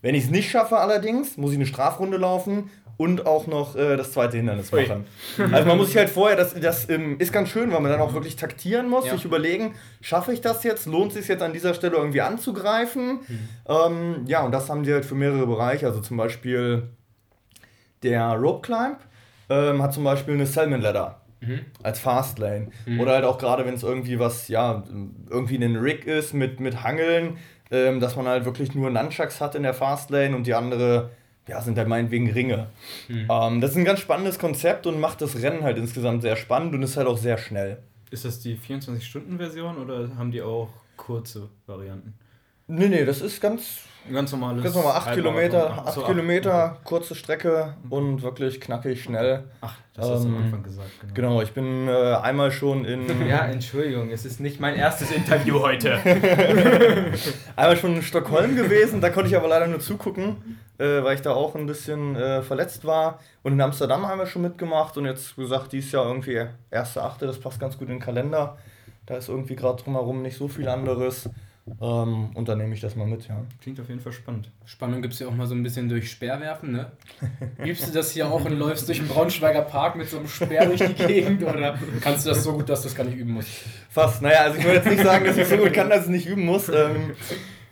[0.00, 3.98] Wenn ich es nicht schaffe allerdings, muss ich eine Strafrunde laufen und auch noch äh,
[3.98, 5.04] das zweite Hindernis machen.
[5.52, 8.00] Also man muss sich halt vorher, das, das ähm, ist ganz schön, weil man dann
[8.00, 9.12] auch wirklich taktieren muss, Ja.
[9.12, 13.20] sich überlegen, schaffe ich das jetzt, lohnt es sich jetzt an dieser Stelle irgendwie anzugreifen?
[13.68, 16.88] Ähm, ja, und das haben die halt für mehrere Bereiche, also zum Beispiel
[18.02, 18.98] der Rope Climb
[19.48, 21.20] ähm, hat zum Beispiel eine Salmon Ladder.
[21.40, 21.60] Mhm.
[21.82, 22.68] Als Fastlane.
[22.86, 23.00] Mhm.
[23.00, 24.84] Oder halt auch gerade, wenn es irgendwie was, ja,
[25.28, 27.38] irgendwie ein Rig ist mit, mit Hangeln,
[27.70, 31.10] ähm, dass man halt wirklich nur Nunchucks hat in der Fastlane und die andere,
[31.48, 32.66] ja, sind halt meinetwegen Ringe.
[33.08, 33.28] Mhm.
[33.30, 36.74] Ähm, das ist ein ganz spannendes Konzept und macht das Rennen halt insgesamt sehr spannend
[36.74, 37.78] und ist halt auch sehr schnell.
[38.10, 42.14] Ist das die 24-Stunden-Version oder haben die auch kurze Varianten?
[42.70, 43.80] Nee, nee, das ist ganz,
[44.12, 44.62] ganz normales.
[44.62, 46.80] Ganz normal, 8 Kilometer, 8 so Kilometer, okay.
[46.84, 49.42] kurze Strecke und wirklich knackig schnell.
[49.60, 50.88] Ach, das hast du am ähm, Anfang gesagt.
[51.00, 53.26] Genau, genau ich bin äh, einmal schon in.
[53.28, 55.98] ja, Entschuldigung, es ist nicht mein erstes Interview heute.
[57.56, 61.22] einmal schon in Stockholm gewesen, da konnte ich aber leider nur zugucken, äh, weil ich
[61.22, 63.18] da auch ein bisschen äh, verletzt war.
[63.42, 66.38] Und in Amsterdam haben wir schon mitgemacht und jetzt gesagt, dieses Jahr irgendwie
[66.70, 68.58] 1.8., das passt ganz gut in den Kalender.
[69.06, 71.28] Da ist irgendwie gerade drumherum nicht so viel anderes.
[71.80, 73.42] Ähm, und dann nehme ich das mal mit, ja.
[73.60, 74.50] Klingt auf jeden Fall spannend.
[74.64, 76.92] Spannung gibt es ja auch mal so ein bisschen durch Speerwerfen, ne?
[77.64, 80.66] Gibst du das hier auch und läufst durch den Braunschweiger Park mit so einem Speer
[80.66, 83.32] durch die Gegend oder kannst du das so gut, dass du es gar nicht üben
[83.32, 83.50] musst?
[83.88, 86.04] Fast, naja, also ich will jetzt nicht sagen, dass ich so gut kann, dass ich
[86.04, 86.68] es nicht üben muss.
[86.68, 87.12] Ähm,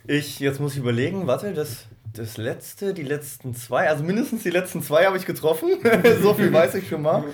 [0.06, 1.87] ich, jetzt muss ich überlegen, warte, das,
[2.18, 5.70] das letzte, die letzten zwei, also mindestens die letzten zwei habe ich getroffen.
[6.20, 7.24] so viel weiß ich schon mal.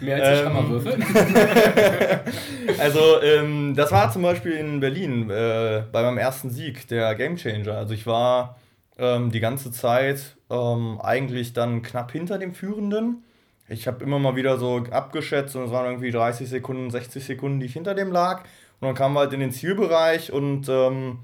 [0.00, 0.98] Mehr als ich ähm, Hammerwürfel.
[2.78, 7.76] also, ähm, das war zum Beispiel in Berlin äh, bei meinem ersten Sieg, der Gamechanger.
[7.76, 8.58] Also, ich war
[8.98, 13.24] ähm, die ganze Zeit ähm, eigentlich dann knapp hinter dem Führenden.
[13.68, 17.60] Ich habe immer mal wieder so abgeschätzt und es waren irgendwie 30 Sekunden, 60 Sekunden,
[17.60, 18.42] die ich hinter dem lag.
[18.80, 21.18] Und dann kam wir halt in den Zielbereich und ähm,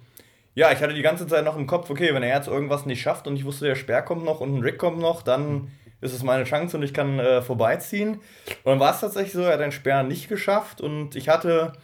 [0.57, 3.03] ja, ich hatte die ganze Zeit noch im Kopf, okay, wenn er jetzt irgendwas nicht
[3.03, 5.69] schafft und ich wusste, der Sperr kommt noch und ein Rick kommt noch, dann
[6.01, 8.14] ist es meine Chance und ich kann äh, vorbeiziehen.
[8.14, 8.21] Und
[8.64, 11.75] dann war es tatsächlich so, er hat den Sperr nicht geschafft und ich hatte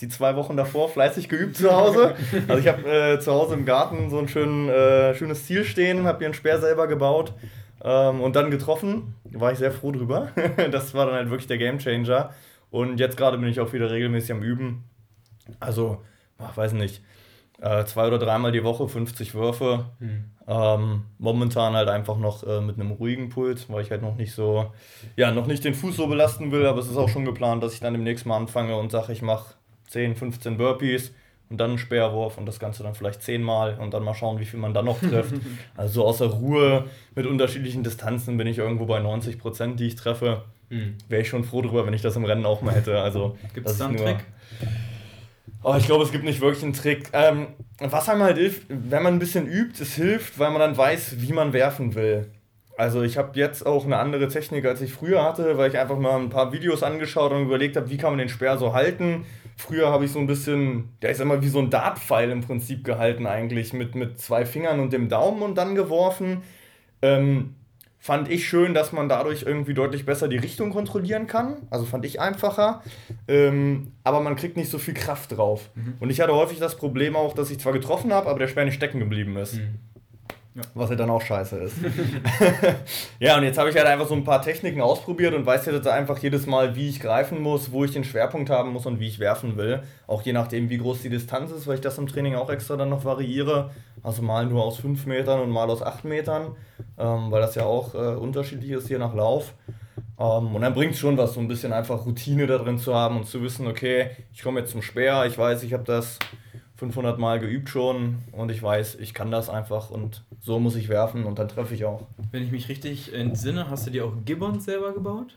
[0.00, 2.16] die zwei Wochen davor fleißig geübt zu Hause.
[2.48, 6.04] Also ich habe äh, zu Hause im Garten so ein schön, äh, schönes Ziel stehen,
[6.04, 7.32] habe mir einen Speer selber gebaut
[7.84, 9.14] ähm, und dann getroffen.
[9.24, 10.32] Da war ich sehr froh drüber.
[10.72, 12.30] das war dann halt wirklich der Gamechanger.
[12.70, 14.82] Und jetzt gerade bin ich auch wieder regelmäßig am Üben.
[15.60, 16.02] Also,
[16.38, 17.02] ach, weiß nicht
[17.60, 19.86] äh, zwei oder dreimal die Woche 50 Würfe.
[19.98, 20.24] Mhm.
[20.48, 24.32] Ähm, momentan halt einfach noch äh, mit einem ruhigen Puls, weil ich halt noch nicht
[24.32, 24.72] so,
[25.16, 27.74] ja, noch nicht den Fuß so belasten will, aber es ist auch schon geplant, dass
[27.74, 29.54] ich dann demnächst mal anfange und sage, ich mache
[29.88, 31.12] 10, 15 Burpees
[31.48, 34.38] und dann einen Speerwurf und das Ganze dann vielleicht 10 Mal und dann mal schauen,
[34.38, 35.34] wie viel man dann noch trifft.
[35.76, 40.42] also außer Ruhe mit unterschiedlichen Distanzen bin ich irgendwo bei 90 Prozent, die ich treffe.
[40.70, 40.96] Mhm.
[41.08, 43.00] Wäre ich schon froh drüber, wenn ich das im Rennen auch mal hätte.
[43.00, 44.24] Also, Gibt es da einen Trick?
[45.68, 47.08] Oh, ich glaube, es gibt nicht wirklich einen Trick.
[47.12, 47.48] Ähm,
[47.80, 51.16] was einem halt hilft, wenn man ein bisschen übt, es hilft, weil man dann weiß,
[51.18, 52.30] wie man werfen will.
[52.76, 55.98] Also ich habe jetzt auch eine andere Technik, als ich früher hatte, weil ich einfach
[55.98, 59.26] mal ein paar Videos angeschaut und überlegt habe, wie kann man den Speer so halten.
[59.56, 62.84] Früher habe ich so ein bisschen, ich sag mal, wie so ein Dartpfeil im Prinzip
[62.84, 66.44] gehalten eigentlich, mit, mit zwei Fingern und dem Daumen und dann geworfen.
[67.02, 67.55] Ähm,
[68.06, 71.56] fand ich schön, dass man dadurch irgendwie deutlich besser die Richtung kontrollieren kann.
[71.70, 72.80] Also fand ich einfacher.
[73.26, 75.70] Ähm, aber man kriegt nicht so viel Kraft drauf.
[75.74, 75.94] Mhm.
[75.98, 78.64] Und ich hatte häufig das Problem auch, dass ich zwar getroffen habe, aber der Speer
[78.64, 79.54] nicht stecken geblieben ist.
[79.54, 79.80] Mhm.
[80.56, 80.62] Ja.
[80.72, 81.76] Was ja dann auch scheiße ist.
[83.20, 85.86] ja, und jetzt habe ich halt einfach so ein paar Techniken ausprobiert und weiß jetzt
[85.86, 89.06] einfach jedes Mal, wie ich greifen muss, wo ich den Schwerpunkt haben muss und wie
[89.06, 89.82] ich werfen will.
[90.06, 92.76] Auch je nachdem, wie groß die Distanz ist, weil ich das im Training auch extra
[92.76, 93.70] dann noch variiere.
[94.02, 96.56] Also mal nur aus 5 Metern und mal aus 8 Metern,
[96.96, 99.52] ähm, weil das ja auch äh, unterschiedlich ist hier nach Lauf.
[100.18, 102.94] Ähm, und dann bringt es schon was, so ein bisschen einfach Routine da drin zu
[102.94, 106.18] haben und zu wissen, okay, ich komme jetzt zum Speer, ich weiß, ich habe das
[106.76, 110.88] 500 Mal geübt schon und ich weiß, ich kann das einfach und so muss ich
[110.88, 112.06] werfen und dann treffe ich auch.
[112.30, 115.34] Wenn ich mich richtig entsinne, hast du dir auch Gibbons selber gebaut?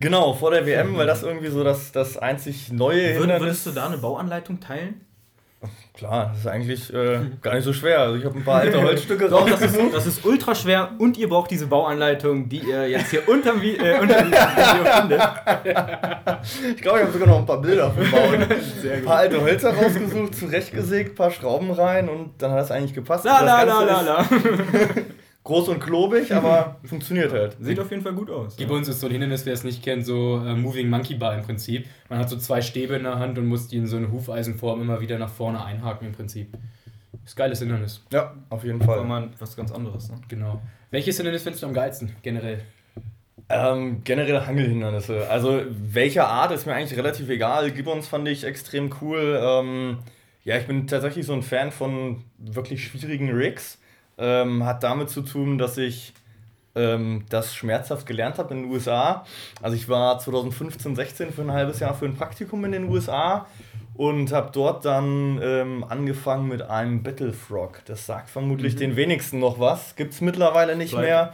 [0.00, 3.70] Genau, vor der WM, weil das irgendwie so das, das einzig neue Würd, Würdest du
[3.70, 5.02] da eine Bauanleitung teilen?
[5.92, 8.00] Klar, das ist eigentlich äh, gar nicht so schwer.
[8.00, 9.50] Also ich habe ein paar alte Holzstücke raus.
[9.50, 13.28] Das ist, das ist ultra schwer und ihr braucht diese Bauanleitung, die ihr jetzt hier
[13.28, 14.38] unter dem äh, unter Video
[15.00, 15.20] findet.
[16.74, 18.48] Ich glaube, ich habe sogar noch ein paar Bilder verbaut.
[18.90, 22.94] Ein paar alte Hölzer rausgesucht, zurechtgesägt, ein paar Schrauben rein und dann hat es eigentlich
[22.94, 23.24] gepasst.
[23.24, 24.26] La, la, la, la, la
[25.44, 27.56] groß und klobig, aber funktioniert halt.
[27.60, 28.56] Sieht auf jeden Fall gut aus.
[28.56, 28.68] Die ja.
[28.68, 31.34] bei uns ist so ein Hindernis, wer es nicht kennt, so äh, Moving Monkey Bar
[31.34, 31.86] im Prinzip.
[32.08, 34.80] Man hat so zwei Stäbe in der Hand und muss die in so eine Hufeisenform
[34.80, 36.48] immer wieder nach vorne einhaken im Prinzip.
[37.24, 38.04] Ist geiles Hindernis.
[38.12, 39.04] Ja, auf jeden Fall.
[39.04, 40.10] Mal was ganz anderes.
[40.10, 40.20] Ne?
[40.28, 40.60] Genau.
[40.90, 42.62] Welches Hindernis findest du am geilsten, generell?
[43.48, 45.28] Ähm, generell Hangelhindernisse.
[45.28, 47.70] Also welcher Art ist mir eigentlich relativ egal.
[47.72, 49.40] Gibbons fand ich extrem cool.
[49.42, 49.98] Ähm,
[50.44, 53.78] ja, ich bin tatsächlich so ein Fan von wirklich schwierigen Rigs.
[54.20, 56.12] Ähm, hat damit zu tun, dass ich
[56.74, 59.24] ähm, das schmerzhaft gelernt habe in den USA.
[59.62, 63.46] Also ich war 2015, 16 für ein halbes Jahr für ein Praktikum in den USA
[63.94, 67.82] und habe dort dann ähm, angefangen mit einem Battlefrog.
[67.86, 68.78] Das sagt vermutlich mhm.
[68.78, 69.96] den wenigsten noch was.
[69.96, 71.08] Gibt es mittlerweile nicht Vielleicht.
[71.08, 71.32] mehr.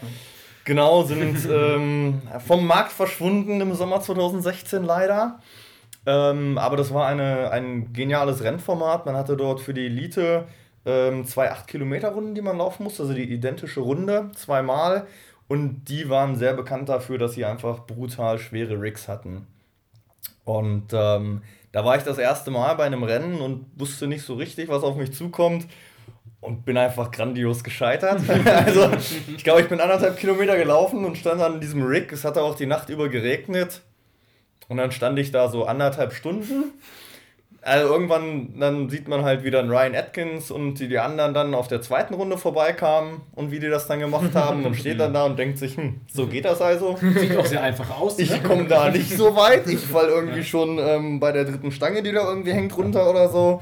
[0.64, 5.38] Genau, sind ähm, vom Markt verschwunden im Sommer 2016 leider.
[6.06, 9.06] Ähm, aber das war eine, ein geniales Rennformat.
[9.06, 10.46] Man hatte dort für die Elite
[10.86, 15.06] ähm, zwei 8-Kilometer-Runden, die man laufen musste, also die identische Runde, zweimal.
[15.48, 19.46] Und die waren sehr bekannt dafür, dass sie einfach brutal schwere Rigs hatten.
[20.44, 24.34] Und ähm, da war ich das erste Mal bei einem Rennen und wusste nicht so
[24.34, 25.66] richtig, was auf mich zukommt.
[26.40, 28.20] Und bin einfach grandios gescheitert.
[28.46, 28.90] also,
[29.36, 32.12] ich glaube, ich bin anderthalb Kilometer gelaufen und stand an diesem Rig.
[32.12, 33.82] Es hatte auch die Nacht über geregnet.
[34.68, 36.72] Und dann stand ich da so anderthalb Stunden
[37.66, 41.52] also irgendwann, dann sieht man halt, wie dann Ryan Atkins und die, die anderen dann
[41.52, 45.12] auf der zweiten Runde vorbeikamen und wie die das dann gemacht haben und steht dann
[45.12, 46.96] da und denkt sich, hm, so geht das also.
[46.96, 48.20] Sieht auch sehr einfach aus.
[48.20, 48.40] Ich ne?
[48.40, 49.66] komme da nicht so weit.
[49.76, 53.28] Ich fall irgendwie schon ähm, bei der dritten Stange, die da irgendwie hängt, runter oder
[53.28, 53.60] so.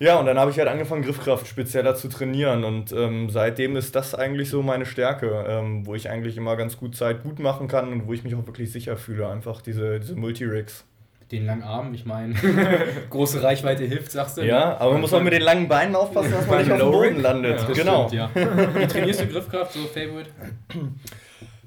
[0.00, 2.64] Ja, und dann habe ich halt angefangen, Griffkraft spezieller zu trainieren.
[2.64, 6.76] Und ähm, seitdem ist das eigentlich so meine Stärke, ähm, wo ich eigentlich immer ganz
[6.76, 9.28] gut Zeit gut machen kann und wo ich mich auch wirklich sicher fühle.
[9.28, 10.84] Einfach diese, diese Multi-Rigs
[11.38, 12.34] den langen Arm, ich meine,
[13.10, 14.42] große Reichweite hilft, sagst du.
[14.42, 16.90] Ja, aber man muss auch mit den langen Beinen aufpassen, dass man nicht auf dem
[16.90, 17.60] Boden landet.
[17.60, 18.08] Ja, genau.
[18.08, 18.74] Stimmt, ja.
[18.74, 20.30] Wie trainierst du Griffkraft, so Favorite?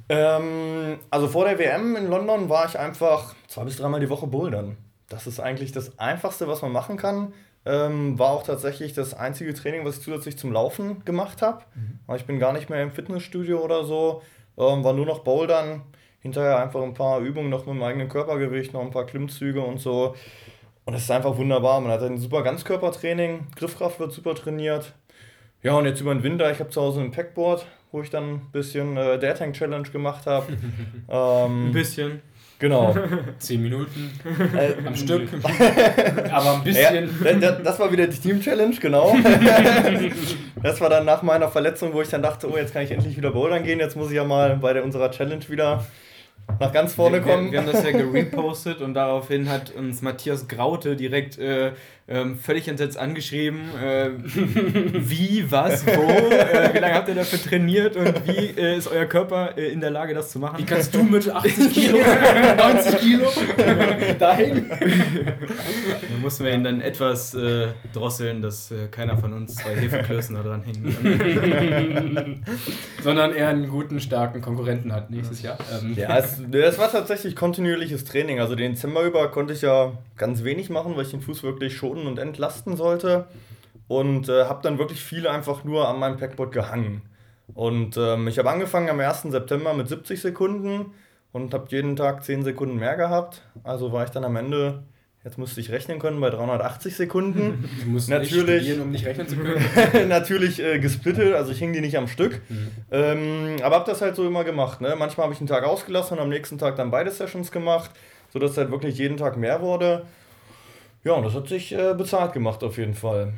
[0.09, 4.27] Ähm, also vor der WM in London war ich einfach zwei bis dreimal die Woche
[4.27, 4.77] bouldern.
[5.09, 7.33] Das ist eigentlich das Einfachste, was man machen kann.
[7.65, 11.63] Ähm, war auch tatsächlich das einzige Training, was ich zusätzlich zum Laufen gemacht habe.
[11.75, 12.15] Mhm.
[12.15, 14.21] Ich bin gar nicht mehr im Fitnessstudio oder so.
[14.57, 15.81] Ähm, war nur noch bouldern
[16.19, 19.79] hinterher einfach ein paar Übungen noch mit dem eigenen Körpergewicht, noch ein paar Klimmzüge und
[19.79, 20.15] so.
[20.85, 21.81] Und es ist einfach wunderbar.
[21.81, 24.93] Man hat ein super Ganzkörpertraining, Griffkraft wird super trainiert.
[25.61, 28.35] Ja, und jetzt über den Winter, ich habe zu Hause ein Packboard, wo ich dann
[28.35, 30.45] ein bisschen äh, Dare Tank Challenge gemacht habe.
[31.09, 32.21] ähm, ein bisschen.
[32.59, 32.95] Genau.
[33.39, 34.11] Zehn Minuten
[34.55, 35.29] äh, am Stück.
[36.31, 37.09] Aber ein bisschen.
[37.41, 39.15] Ja, das war wieder die Team Challenge, genau.
[40.63, 43.15] das war dann nach meiner Verletzung, wo ich dann dachte, oh, jetzt kann ich endlich
[43.15, 43.79] wieder bouldern gehen.
[43.79, 45.85] Jetzt muss ich ja mal bei der, unserer Challenge wieder
[46.59, 47.45] nach ganz vorne kommen.
[47.45, 51.73] Wir, wir, haben das ja gerepostet und daraufhin hat uns Matthias Graute direkt äh,
[52.09, 57.97] ähm, völlig entsetzt angeschrieben, äh, wie, was, wo, äh, wie lange habt ihr dafür trainiert
[57.97, 60.57] und wie äh, ist euer Körper äh, in der Lage, das zu machen?
[60.57, 63.27] Wie kannst du mit 80 Kilo, 90 Kilo
[64.19, 64.69] dahin?
[64.69, 70.43] Da mussten wir ihn dann etwas äh, drosseln, dass keiner von uns zwei Hefeklößen da
[70.43, 72.45] dran hängen
[73.03, 75.57] Sondern er einen guten, starken Konkurrenten hat nächstes Jahr.
[75.81, 75.93] Ähm.
[75.95, 78.39] Ja, es, es war tatsächlich kontinuierliches Training.
[78.39, 81.75] Also den Dezember über konnte ich ja ganz wenig machen, weil ich den Fuß wirklich
[81.75, 83.25] schon schonen und entlasten sollte.
[83.87, 87.03] Und äh, habe dann wirklich viel einfach nur an meinem Packboard gehangen.
[87.53, 89.23] Und ähm, ich habe angefangen am 1.
[89.23, 90.87] September mit 70 Sekunden
[91.31, 93.43] und habe jeden Tag 10 Sekunden mehr gehabt.
[93.63, 94.83] Also war ich dann am Ende,
[95.23, 97.69] jetzt müsste ich rechnen können, bei 380 Sekunden.
[97.85, 100.09] Du musst natürlich, nicht um nicht rechnen zu können.
[100.09, 102.41] natürlich äh, gesplittet, also ich hing die nicht am Stück.
[102.49, 102.67] Mhm.
[102.91, 104.81] Ähm, aber habe das halt so immer gemacht.
[104.81, 104.95] Ne?
[104.99, 107.91] Manchmal habe ich einen Tag ausgelassen und am nächsten Tag dann beide Sessions gemacht,
[108.33, 110.05] sodass halt wirklich jeden Tag mehr wurde.
[111.07, 113.31] Ja, und das hat sich äh, bezahlt gemacht auf jeden Fall.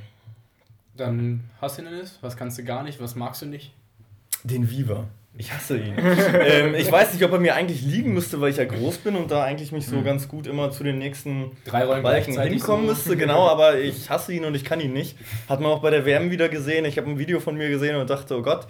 [0.98, 3.00] Dann hast du denn Was kannst du gar nicht?
[3.00, 3.76] Was magst du nicht?
[4.44, 5.08] Den Viva.
[5.38, 5.94] Ich hasse ihn.
[5.98, 9.16] ähm, ich weiß nicht, ob er mir eigentlich liegen müsste, weil ich ja groß bin
[9.16, 10.04] und da eigentlich mich so mhm.
[10.04, 12.92] ganz gut immer zu den nächsten Drei Balken hinkommen so.
[12.92, 13.16] müsste.
[13.16, 15.18] Genau, aber ich hasse ihn und ich kann ihn nicht.
[15.48, 16.84] Hat man auch bei der WM wieder gesehen.
[16.84, 18.68] Ich habe ein Video von mir gesehen und dachte, oh Gott,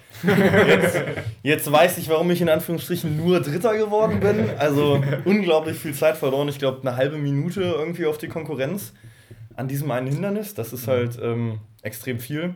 [0.67, 1.01] jetzt,
[1.43, 4.51] jetzt weiß ich, warum ich in Anführungsstrichen nur Dritter geworden bin.
[4.57, 6.49] Also unglaublich viel Zeit verloren.
[6.49, 8.93] Ich glaube, eine halbe Minute irgendwie auf die Konkurrenz
[9.55, 10.53] an diesem einen Hindernis.
[10.53, 12.55] Das ist halt ähm, extrem viel.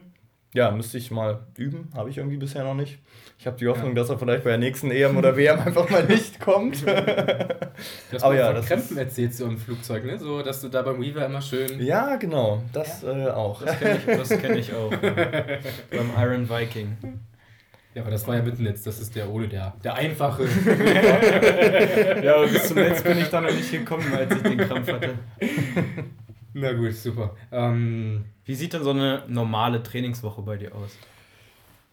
[0.54, 1.90] Ja, müsste ich mal üben.
[1.96, 3.00] Habe ich irgendwie bisher noch nicht.
[3.40, 3.96] Ich habe die Hoffnung, ja.
[3.96, 6.88] dass er vielleicht bei der nächsten EM oder WM einfach mal nicht kommt.
[8.12, 10.20] das Aber ja, das Krämpfen erzählst du im Flugzeug, ne?
[10.20, 11.82] So, dass du da beim Weaver immer schön.
[11.82, 12.62] Ja, genau.
[12.72, 13.30] Das ja.
[13.30, 13.64] Äh, auch.
[13.64, 14.92] Das kenne ich, kenn ich auch.
[15.92, 16.98] beim Iron Viking.
[17.96, 20.46] Ja, aber das war ja mitten jetzt, das ist der ohne, der, der einfache.
[22.24, 25.16] ja, bis zum Netz bin ich da noch nicht gekommen, als ich den Krampf hatte.
[26.54, 27.36] Na gut, super.
[27.52, 30.92] Ähm, wie sieht denn so eine normale Trainingswoche bei dir aus?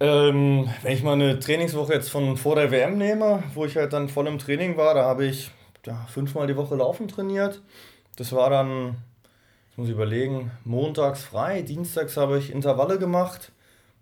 [0.00, 3.92] Ähm, wenn ich mal eine Trainingswoche jetzt von vor der WM nehme, wo ich halt
[3.92, 5.50] dann voll im Training war, da habe ich
[5.86, 7.62] ja, fünfmal die Woche Laufen trainiert.
[8.16, 8.96] Das war dann,
[9.68, 13.52] jetzt muss ich überlegen, montags frei, dienstags habe ich Intervalle gemacht.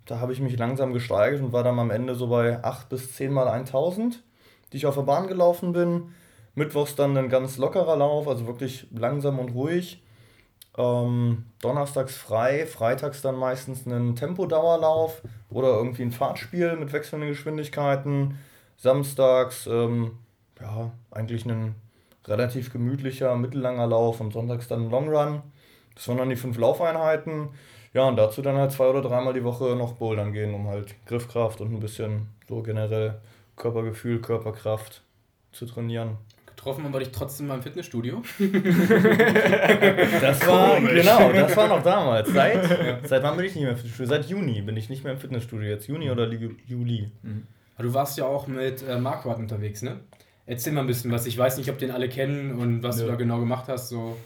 [0.07, 3.15] Da habe ich mich langsam gesteigert und war dann am Ende so bei 8 bis
[3.15, 4.25] 10 mal 1000,
[4.73, 6.15] die ich auf der Bahn gelaufen bin.
[6.55, 10.03] Mittwochs dann ein ganz lockerer Lauf, also wirklich langsam und ruhig.
[10.79, 18.39] Ähm, donnerstags frei, freitags dann meistens einen Tempodauerlauf oder irgendwie ein Fahrtspiel mit wechselnden Geschwindigkeiten.
[18.77, 20.13] Samstags, ähm,
[20.61, 21.75] ja, eigentlich ein
[22.27, 25.43] relativ gemütlicher, mittellanger Lauf und sonntags dann ein Long Run.
[25.97, 27.49] Das waren dann die fünf Laufeinheiten.
[27.93, 30.95] Ja, und dazu dann halt zwei oder dreimal die Woche noch bouldern gehen, um halt
[31.07, 33.21] Griffkraft und ein bisschen so generell
[33.57, 35.03] Körpergefühl, Körperkraft
[35.51, 36.19] zu trainieren.
[36.69, 38.23] Getroffen aber dich trotzdem mal im Fitnessstudio.
[40.21, 42.29] Das war, genau, das war noch damals.
[42.33, 44.09] Seit, seit wann bin ich nicht mehr im Fitnessstudio?
[44.11, 45.69] Seit Juni bin ich nicht mehr im Fitnessstudio.
[45.69, 47.11] Jetzt Juni oder Li- Juli?
[47.77, 50.01] Aber du warst ja auch mit äh, Marquardt unterwegs, ne?
[50.47, 51.27] Erzähl mal ein bisschen was.
[51.27, 53.89] Ich weiß nicht, ob den alle kennen und was du da genau gemacht hast.
[53.89, 54.17] So.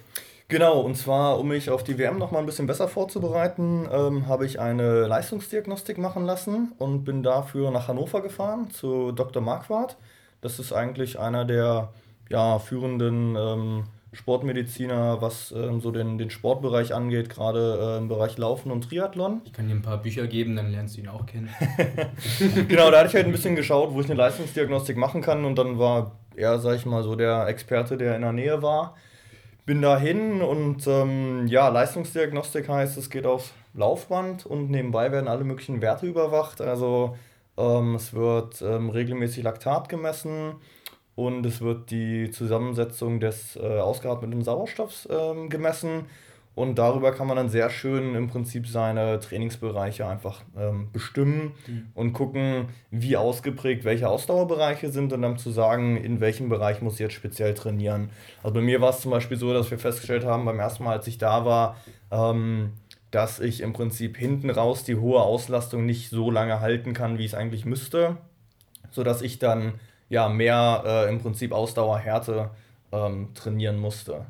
[0.48, 4.26] Genau, und zwar, um mich auf die WM noch mal ein bisschen besser vorzubereiten, ähm,
[4.28, 9.42] habe ich eine Leistungsdiagnostik machen lassen und bin dafür nach Hannover gefahren zu Dr.
[9.42, 9.96] Marquardt.
[10.40, 11.92] Das ist eigentlich einer der
[12.28, 18.36] ja, führenden ähm, Sportmediziner, was ähm, so den, den Sportbereich angeht, gerade äh, im Bereich
[18.36, 19.40] Laufen und Triathlon.
[19.44, 21.48] Ich kann dir ein paar Bücher geben, dann lernst du ihn auch kennen.
[22.68, 25.56] genau, da hatte ich halt ein bisschen geschaut, wo ich eine Leistungsdiagnostik machen kann und
[25.56, 28.96] dann war er, sag ich mal, so der Experte, der in der Nähe war.
[29.64, 35.28] Bin da hin und ähm, ja, Leistungsdiagnostik heißt, es geht aufs Laufband und nebenbei werden
[35.28, 36.60] alle möglichen Werte überwacht.
[36.60, 37.16] Also
[37.56, 40.56] ähm, es wird ähm, regelmäßig Laktat gemessen
[41.14, 46.06] und es wird die Zusammensetzung des äh, ausgeatmeten Sauerstoffs ähm, gemessen.
[46.54, 51.52] Und darüber kann man dann sehr schön im Prinzip seine Trainingsbereiche einfach ähm, bestimmen
[51.94, 56.94] und gucken, wie ausgeprägt welche Ausdauerbereiche sind und dann zu sagen, in welchem Bereich muss
[56.94, 58.10] ich jetzt speziell trainieren.
[58.42, 60.92] Also bei mir war es zum Beispiel so, dass wir festgestellt haben, beim ersten Mal,
[60.92, 61.76] als ich da war,
[62.10, 62.74] ähm,
[63.10, 67.24] dass ich im Prinzip hinten raus die hohe Auslastung nicht so lange halten kann, wie
[67.24, 68.18] ich es eigentlich müsste,
[68.90, 69.74] sodass ich dann
[70.12, 72.50] ja mehr äh, im Prinzip Ausdauerhärte
[72.92, 74.26] ähm, trainieren musste.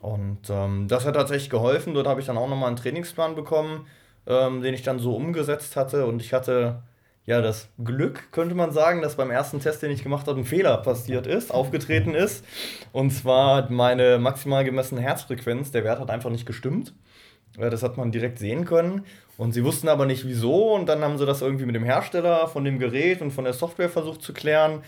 [0.00, 1.92] Und ähm, das hat tatsächlich geholfen.
[1.92, 3.86] Dort habe ich dann auch nochmal einen Trainingsplan bekommen,
[4.26, 6.06] ähm, den ich dann so umgesetzt hatte.
[6.06, 6.82] Und ich hatte
[7.26, 10.44] ja das Glück, könnte man sagen, dass beim ersten Test, den ich gemacht habe, ein
[10.46, 12.42] Fehler passiert ist, aufgetreten ist.
[12.92, 16.94] Und zwar meine maximal gemessene Herzfrequenz, der Wert hat einfach nicht gestimmt.
[17.58, 19.04] Äh, Das hat man direkt sehen können.
[19.38, 20.74] Und sie wussten aber nicht wieso.
[20.74, 23.52] Und dann haben sie das irgendwie mit dem Hersteller von dem Gerät und von der
[23.52, 24.82] Software versucht zu klären.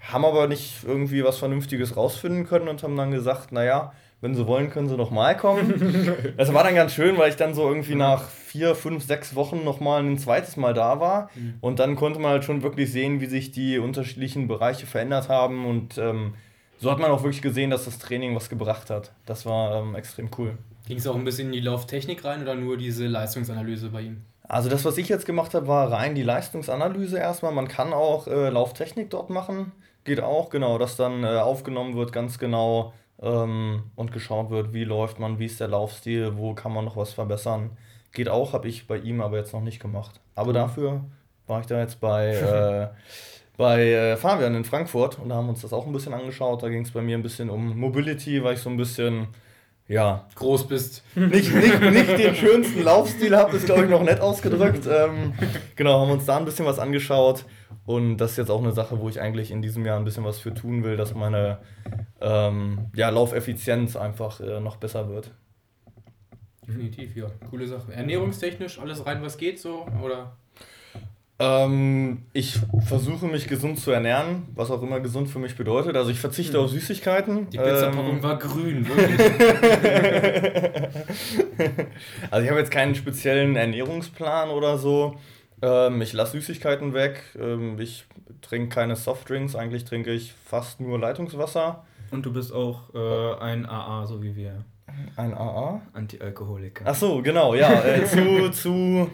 [0.00, 4.46] Haben aber nicht irgendwie was Vernünftiges rausfinden können und haben dann gesagt, naja, wenn sie
[4.46, 6.14] wollen, können sie nochmal kommen.
[6.36, 9.64] Das war dann ganz schön, weil ich dann so irgendwie nach vier, fünf, sechs Wochen
[9.64, 11.30] nochmal ein zweites Mal da war.
[11.60, 15.66] Und dann konnte man halt schon wirklich sehen, wie sich die unterschiedlichen Bereiche verändert haben.
[15.66, 16.34] Und ähm,
[16.78, 19.12] so hat man auch wirklich gesehen, dass das Training was gebracht hat.
[19.26, 20.56] Das war ähm, extrem cool.
[20.88, 24.22] Ging es auch ein bisschen in die Lauftechnik rein oder nur diese Leistungsanalyse bei ihm?
[24.44, 27.52] Also das, was ich jetzt gemacht habe, war rein die Leistungsanalyse erstmal.
[27.52, 29.72] Man kann auch äh, Lauftechnik dort machen.
[30.04, 34.84] Geht auch, genau, dass dann äh, aufgenommen wird, ganz genau ähm, und geschaut wird, wie
[34.84, 37.76] läuft man, wie ist der Laufstil, wo kann man noch was verbessern.
[38.12, 40.22] Geht auch, habe ich bei ihm aber jetzt noch nicht gemacht.
[40.36, 41.04] Aber dafür
[41.46, 42.88] war ich da jetzt bei, äh,
[43.58, 46.62] bei äh, Fabian in Frankfurt und da haben wir uns das auch ein bisschen angeschaut.
[46.62, 49.28] Da ging es bei mir ein bisschen um Mobility, weil ich so ein bisschen,
[49.88, 51.02] ja, Groß bist.
[51.14, 54.86] nicht, nicht, nicht den schönsten Laufstil habe, ist glaube ich noch nett ausgedrückt.
[54.86, 55.32] Ähm,
[55.76, 57.46] genau, haben uns da ein bisschen was angeschaut
[57.86, 60.24] und das ist jetzt auch eine Sache, wo ich eigentlich in diesem Jahr ein bisschen
[60.24, 61.58] was für tun will, dass meine
[62.20, 65.32] ähm, ja, Laufeffizienz einfach äh, noch besser wird.
[66.66, 67.30] Definitiv, ja.
[67.48, 67.92] Coole Sache.
[67.94, 69.86] Ernährungstechnisch alles rein, was geht so?
[70.04, 70.36] Oder?
[71.40, 75.96] Ähm, ich versuche mich gesund zu ernähren, was auch immer gesund für mich bedeutet.
[75.96, 77.48] Also ich verzichte auf Süßigkeiten.
[77.50, 79.20] Die Pizzapackung Ähm, war grün, wirklich.
[82.30, 85.16] Also ich habe jetzt keinen speziellen Ernährungsplan oder so.
[85.62, 87.22] Ähm, ich lasse Süßigkeiten weg.
[87.38, 88.04] Ähm, ich
[88.42, 89.54] trinke keine Softdrinks.
[89.54, 91.84] Eigentlich trinke ich fast nur Leitungswasser.
[92.10, 94.64] Und du bist auch äh, ein AA, so wie wir.
[95.16, 95.80] Ein AA.
[95.92, 96.84] Anti-Alkoholiker.
[96.86, 97.72] Ach so, genau, ja.
[97.82, 99.10] Äh, zu zu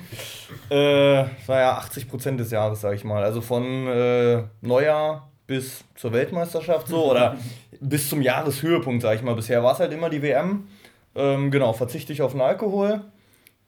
[0.71, 3.23] äh, naja, 80 Prozent des Jahres, sage ich mal.
[3.23, 7.37] Also von äh, Neujahr bis zur Weltmeisterschaft so oder
[7.81, 9.35] bis zum Jahreshöhepunkt, sage ich mal.
[9.35, 10.69] Bisher war es halt immer die WM.
[11.15, 13.03] Ähm, genau, verzichte ich auf den Alkohol.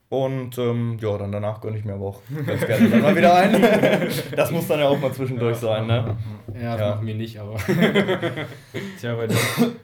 [0.09, 3.35] Und ähm, ja, dann danach gönne ich mir aber auch ganz gerne dann mal wieder
[3.35, 3.61] ein.
[4.37, 6.17] das muss dann ja auch mal zwischendurch sein, ne?
[6.55, 6.95] Ja, das Ja.
[6.95, 7.57] machen wir nicht, aber.
[9.01, 9.35] Tja, weil du,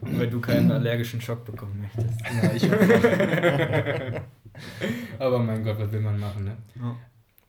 [0.03, 2.21] weil du keinen allergischen Schock bekommen möchtest.
[2.43, 2.71] ja, ich
[5.19, 6.57] aber mein Gott, was will man machen, ne?
[6.77, 6.95] Ja.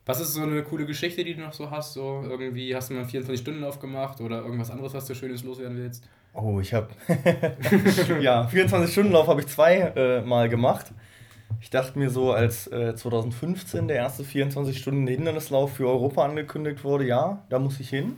[0.06, 1.94] Was ist so eine coole Geschichte, die du noch so hast?
[1.94, 5.78] So irgendwie hast du mal 24 Stunden aufgemacht oder irgendwas anderes, was du Schönes loswerden
[5.78, 6.06] willst?
[6.34, 6.88] Oh, ich habe
[8.20, 10.86] ja 24 Stunden Lauf habe ich zwei äh, Mal gemacht.
[11.60, 16.84] Ich dachte mir so, als äh, 2015 der erste 24 Stunden Hindernislauf für Europa angekündigt
[16.84, 18.16] wurde, ja, da muss ich hin.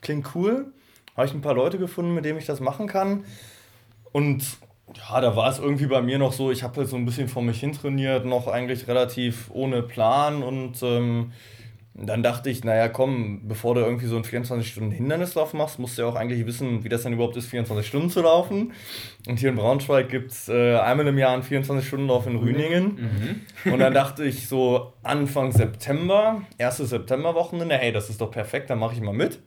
[0.00, 0.72] Klingt cool.
[1.16, 3.24] Habe ich ein paar Leute gefunden, mit denen ich das machen kann.
[4.12, 4.44] Und
[4.94, 7.28] ja, da war es irgendwie bei mir noch so, ich habe halt so ein bisschen
[7.28, 11.32] vor mich hin trainiert, noch eigentlich relativ ohne Plan und ähm,
[12.00, 16.08] dann dachte ich, naja, komm, bevor du irgendwie so einen 24-Stunden-Hindernislauf machst, musst du ja
[16.08, 18.72] auch eigentlich wissen, wie das denn überhaupt ist, 24 Stunden zu laufen.
[19.26, 23.44] Und hier in Braunschweig gibt es äh, einmal im Jahr einen 24-Stunden-Lauf in Rüningen.
[23.64, 28.78] Und dann dachte ich so Anfang September, erstes Septemberwochenende, hey, das ist doch perfekt, dann
[28.78, 29.40] mache ich mal mit.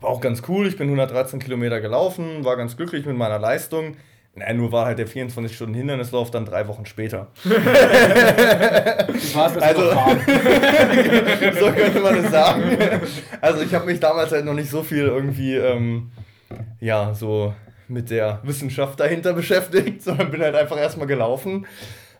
[0.00, 0.66] war auch ganz cool.
[0.66, 3.96] Ich bin 113 Kilometer gelaufen, war ganz glücklich mit meiner Leistung.
[4.36, 7.28] Naja, nur war halt der 24-Stunden-Hindernislauf dann drei Wochen später.
[7.44, 7.54] das
[9.34, 9.82] war's, das also,
[11.60, 12.76] so könnte man es sagen.
[13.40, 16.10] Also ich habe mich damals halt noch nicht so viel irgendwie, ähm,
[16.80, 17.54] ja, so
[17.86, 21.66] mit der Wissenschaft dahinter beschäftigt, sondern bin halt einfach erstmal gelaufen.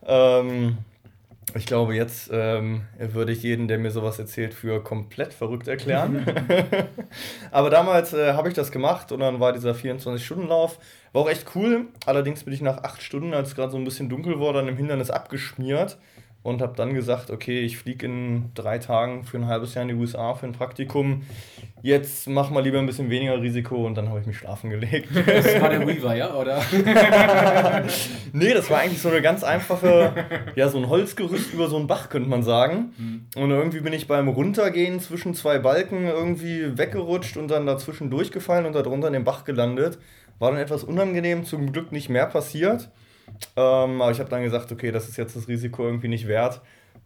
[0.06, 0.78] Ähm,
[1.54, 6.24] ich glaube, jetzt ähm, würde ich jeden, der mir sowas erzählt, für komplett verrückt erklären.
[7.50, 10.78] Aber damals äh, habe ich das gemacht und dann war dieser 24-Stunden-Lauf.
[11.12, 11.86] War auch echt cool.
[12.06, 14.68] Allerdings bin ich nach acht Stunden, als es gerade so ein bisschen dunkel wurde, dann
[14.68, 15.98] im Hindernis abgeschmiert
[16.44, 19.88] und habe dann gesagt, okay, ich fliege in drei Tagen für ein halbes Jahr in
[19.88, 21.22] die USA für ein Praktikum.
[21.80, 25.08] Jetzt mach mal lieber ein bisschen weniger Risiko und dann habe ich mich schlafen gelegt.
[25.26, 26.62] Das war der Weaver, ja, oder?
[28.34, 30.12] nee, das war eigentlich so eine ganz einfache,
[30.54, 32.92] ja, so ein Holzgerüst über so einen Bach, könnte man sagen.
[32.98, 33.42] Mhm.
[33.42, 38.66] Und irgendwie bin ich beim Runtergehen zwischen zwei Balken irgendwie weggerutscht und dann dazwischen durchgefallen
[38.66, 39.98] und darunter in den Bach gelandet.
[40.38, 42.90] War dann etwas unangenehm, zum Glück nicht mehr passiert.
[43.56, 46.60] Ähm, aber ich habe dann gesagt, okay, das ist jetzt das Risiko irgendwie nicht wert.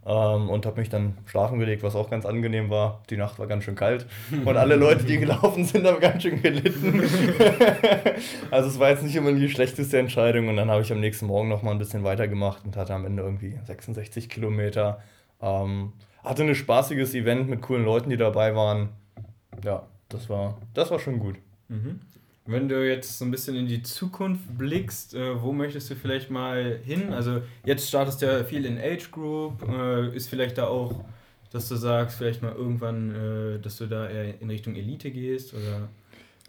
[0.06, 3.02] Ähm, und habe mich dann schlafen gelegt, was auch ganz angenehm war.
[3.10, 4.06] Die Nacht war ganz schön kalt
[4.44, 7.02] und alle Leute, die gelaufen sind, haben ganz schön gelitten.
[8.50, 11.26] also es war jetzt nicht immer die schlechteste Entscheidung und dann habe ich am nächsten
[11.26, 15.02] Morgen noch mal ein bisschen weitergemacht und hatte am Ende irgendwie 66 Kilometer.
[15.42, 15.92] Ähm,
[16.24, 18.90] hatte ein spaßiges Event mit coolen Leuten, die dabei waren.
[19.62, 21.36] Ja, das war, das war schon gut.
[21.68, 22.00] Mhm.
[22.51, 26.30] Wenn du jetzt so ein bisschen in die Zukunft blickst, äh, wo möchtest du vielleicht
[26.30, 27.12] mal hin?
[27.12, 31.05] Also jetzt startest du ja viel in Age Group, äh, ist vielleicht da auch,
[31.53, 35.53] dass du sagst, vielleicht mal irgendwann, äh, dass du da eher in Richtung Elite gehst
[35.53, 35.90] oder?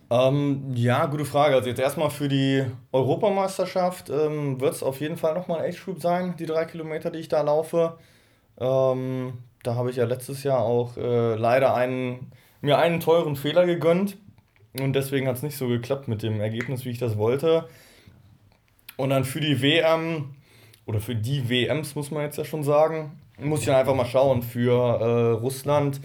[0.09, 1.55] Ähm, ja, gute Frage.
[1.55, 5.83] Also jetzt erstmal für die Europameisterschaft ähm, wird es auf jeden Fall nochmal ein Age
[5.83, 7.97] Group sein, die drei Kilometer, die ich da laufe.
[8.57, 9.33] Ähm,
[9.63, 12.31] da habe ich ja letztes Jahr auch äh, leider einen,
[12.61, 14.15] mir einen teuren Fehler gegönnt
[14.81, 17.67] und deswegen hat es nicht so geklappt mit dem Ergebnis, wie ich das wollte.
[18.97, 20.35] Und dann für die WM,
[20.85, 24.05] oder für die WMs muss man jetzt ja schon sagen, muss ich dann einfach mal
[24.05, 26.01] schauen für äh, Russland,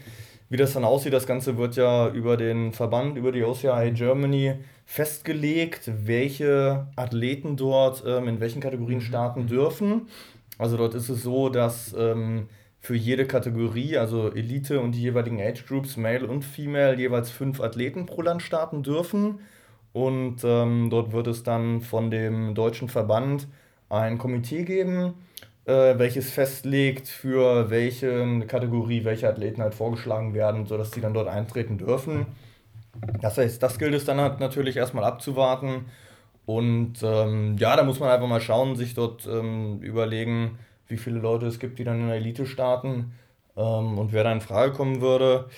[0.48, 1.12] wie das dann aussieht.
[1.12, 4.54] Das Ganze wird ja über den Verband, über die OCI Germany
[4.84, 10.08] festgelegt, welche Athleten dort ähm, in welchen Kategorien starten dürfen.
[10.58, 12.48] Also dort ist es so, dass ähm,
[12.84, 17.62] für jede Kategorie, also Elite und die jeweiligen Age Groups, Male und Female, jeweils fünf
[17.62, 19.38] Athleten pro Land starten dürfen.
[19.94, 23.48] Und ähm, dort wird es dann von dem deutschen Verband
[23.88, 25.14] ein Komitee geben,
[25.64, 31.28] äh, welches festlegt, für welche Kategorie welche Athleten halt vorgeschlagen werden, sodass sie dann dort
[31.28, 32.26] eintreten dürfen.
[33.22, 35.86] Das heißt, das gilt es dann halt natürlich erstmal abzuwarten.
[36.44, 40.58] Und ähm, ja, da muss man einfach mal schauen, sich dort ähm, überlegen,
[40.88, 43.12] wie viele Leute es gibt, die dann in der Elite starten
[43.56, 45.48] ähm, und wer da in Frage kommen würde.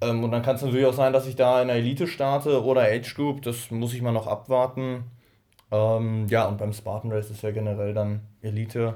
[0.00, 2.64] Ähm, und dann kann es natürlich auch sein, dass ich da in der Elite starte
[2.64, 5.04] oder Age Group, das muss ich mal noch abwarten.
[5.70, 8.94] Ähm, ja, und beim Spartan Race ist ja generell dann Elite,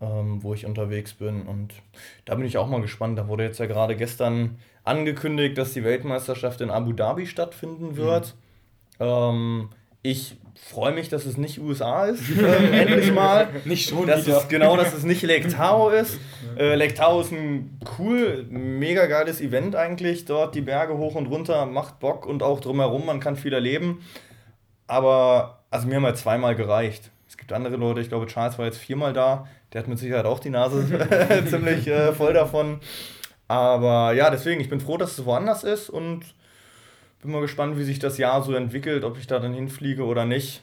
[0.00, 1.42] ähm, wo ich unterwegs bin.
[1.42, 1.74] Und
[2.24, 3.18] da bin ich auch mal gespannt.
[3.18, 8.34] Da wurde jetzt ja gerade gestern angekündigt, dass die Weltmeisterschaft in Abu Dhabi stattfinden wird.
[8.98, 9.70] Mhm.
[10.02, 13.48] Ich freue mich, dass es nicht USA ist, äh, endlich mal.
[13.64, 14.38] nicht schon dass wieder.
[14.38, 16.18] Es, genau, dass es nicht Lake Tahoe ist.
[16.56, 20.24] Äh, Lake Tahoe ist ein cool, mega geiles Event eigentlich.
[20.24, 24.02] Dort die Berge hoch und runter, macht Bock und auch drumherum, man kann viel erleben.
[24.86, 27.10] Aber, also mir haben halt zweimal gereicht.
[27.28, 29.46] Es gibt andere Leute, ich glaube, Charles war jetzt viermal da.
[29.72, 30.86] Der hat mit Sicherheit auch die Nase
[31.50, 32.80] ziemlich äh, voll davon.
[33.48, 36.22] Aber ja, deswegen, ich bin froh, dass es woanders ist und
[37.20, 40.24] bin mal gespannt, wie sich das Jahr so entwickelt, ob ich da dann hinfliege oder
[40.24, 40.62] nicht.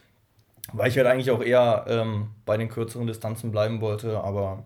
[0.74, 4.64] Weil ich halt eigentlich auch eher ähm, bei den kürzeren Distanzen bleiben wollte, aber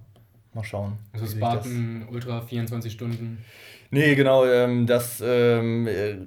[0.54, 0.98] mal schauen.
[1.14, 3.44] Also Spartan Ultra 24 Stunden.
[3.92, 6.18] Nee, genau, ähm, das ähm, äh,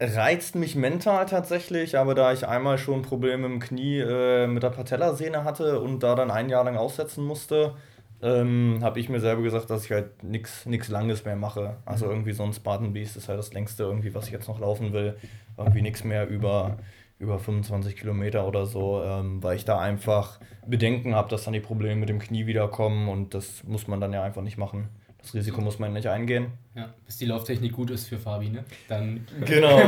[0.00, 4.70] reizt mich mental tatsächlich, aber da ich einmal schon Probleme im Knie äh, mit der
[4.70, 7.74] Patellasehne hatte und da dann ein Jahr lang aussetzen musste,
[8.22, 11.76] ähm, habe ich mir selber gesagt, dass ich halt nichts Langes mehr mache.
[11.84, 12.12] Also mhm.
[12.12, 14.92] irgendwie so ein Spartan Beast ist halt das längste irgendwie, was ich jetzt noch laufen
[14.92, 15.16] will.
[15.58, 16.78] Irgendwie nichts mehr über,
[17.18, 21.60] über 25 Kilometer oder so, ähm, weil ich da einfach Bedenken habe, dass dann die
[21.60, 24.88] Probleme mit dem Knie wiederkommen und das muss man dann ja einfach nicht machen.
[25.18, 26.52] Das Risiko muss man nicht eingehen.
[26.74, 28.64] Ja, bis die Lauftechnik gut ist für Fabi, ne?
[28.88, 29.26] Dann.
[29.44, 29.78] Genau.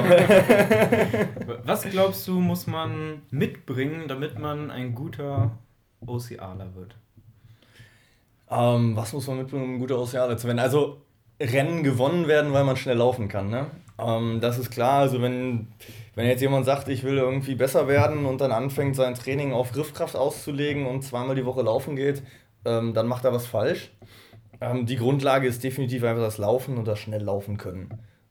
[1.64, 5.58] Was glaubst du, muss man mitbringen, damit man ein guter
[6.06, 6.96] OCAler wird?
[8.54, 10.58] Ähm, was muss man mitbringen, um ein guter Ozeaner zu werden?
[10.58, 10.98] Also
[11.40, 13.50] Rennen gewonnen werden, weil man schnell laufen kann.
[13.50, 13.66] Ne?
[13.98, 15.00] Ähm, das ist klar.
[15.00, 15.68] Also wenn,
[16.14, 19.76] wenn jetzt jemand sagt, ich will irgendwie besser werden und dann anfängt, sein Training auf
[19.76, 22.22] Riffkraft auszulegen und zweimal die Woche laufen geht,
[22.64, 23.90] ähm, dann macht er was falsch.
[24.60, 27.88] Ähm, die Grundlage ist definitiv einfach das Laufen und das schnell laufen können.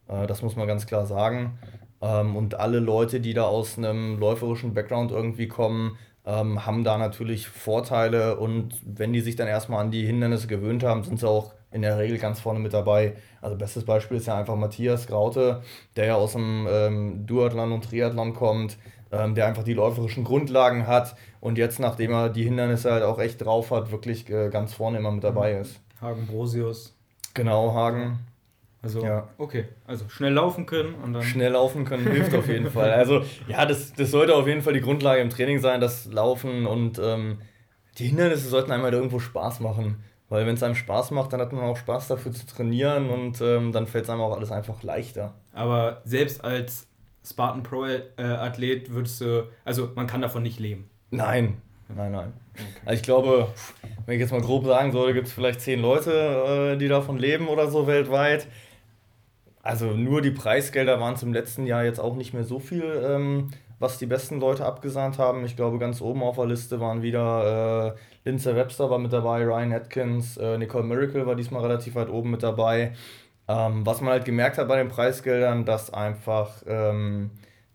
[0.08, 1.60] Äh, das muss man ganz klar sagen.
[2.02, 6.98] Ähm, und alle Leute, die da aus einem läuferischen Background irgendwie kommen, ähm, haben da
[6.98, 11.28] natürlich Vorteile und wenn die sich dann erstmal an die Hindernisse gewöhnt haben, sind sie
[11.28, 13.16] auch in der Regel ganz vorne mit dabei.
[13.42, 15.62] Also bestes Beispiel ist ja einfach Matthias Graute,
[15.96, 18.78] der ja aus dem ähm, Duathlon und Triathlon kommt,
[19.12, 23.20] ähm, der einfach die läuferischen Grundlagen hat und jetzt, nachdem er die Hindernisse halt auch
[23.20, 25.80] echt drauf hat, wirklich äh, ganz vorne immer mit dabei ist.
[26.00, 26.96] Hagen Brosius.
[27.34, 28.20] Genau, Hagen.
[28.84, 29.30] Also, ja.
[29.38, 29.66] okay.
[29.88, 31.24] Also schnell laufen können und dann.
[31.24, 32.92] Schnell laufen können hilft auf jeden Fall.
[32.92, 36.68] Also, ja, das, das sollte auf jeden Fall die Grundlage im Training sein, das Laufen
[36.68, 37.40] und ähm,
[37.98, 40.04] die Hindernisse sollten einmal halt irgendwo Spaß machen.
[40.28, 43.40] Weil wenn es einem Spaß macht, dann hat man auch Spaß dafür zu trainieren und
[43.40, 45.36] ähm, dann fällt es einem auch alles einfach leichter.
[45.54, 46.88] Aber selbst als
[47.26, 47.86] Spartan Pro
[48.18, 50.90] Athlet würdest du, also man kann davon nicht leben.
[51.12, 52.34] Nein, nein, nein.
[52.54, 52.64] Okay.
[52.86, 53.48] Also ich glaube,
[54.06, 57.18] wenn ich jetzt mal grob sagen sollte, gibt es vielleicht zehn Leute, äh, die davon
[57.18, 58.48] leben oder so weltweit.
[59.64, 63.50] Also nur die Preisgelder waren zum letzten Jahr jetzt auch nicht mehr so viel, ähm,
[63.80, 65.46] was die besten Leute abgesahnt haben.
[65.46, 69.44] Ich glaube, ganz oben auf der Liste waren wieder äh, Lindsay Webster war mit dabei,
[69.46, 72.94] Ryan Atkins, äh, Nicole Miracle war diesmal relativ weit oben mit dabei.
[73.48, 77.32] Ähm, was man halt gemerkt hat bei den Preisgeldern, dass einfach ähm,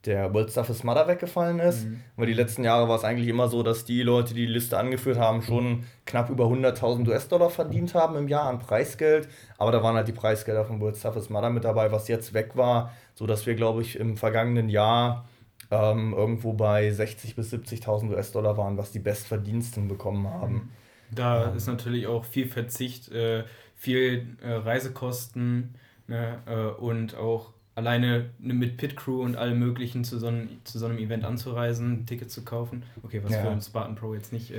[0.09, 1.85] der World Toughest Mother weggefallen ist.
[1.85, 2.01] Mhm.
[2.17, 4.79] Weil die letzten Jahre war es eigentlich immer so, dass die Leute, die die Liste
[4.79, 9.29] angeführt haben, schon knapp über 100.000 US-Dollar verdient haben im Jahr an Preisgeld.
[9.59, 12.53] Aber da waren halt die Preisgelder von World Toughest Mother mit dabei, was jetzt weg
[12.55, 15.29] war, sodass wir, glaube ich, im vergangenen Jahr
[15.71, 20.73] ähm, irgendwo bei 60.000 bis 70.000 US-Dollar waren, was die Bestverdiensten bekommen haben.
[21.11, 21.57] Da ähm.
[21.57, 23.45] ist natürlich auch viel Verzicht, äh,
[23.75, 25.75] viel äh, Reisekosten
[26.07, 30.79] ne, äh, und auch alleine mit Pit Crew und allem möglichen zu so, einem, zu
[30.79, 32.83] so einem Event anzureisen, Tickets zu kaufen.
[33.05, 33.41] Okay, was ja.
[33.41, 34.59] für ein Spartan Pro jetzt nicht äh,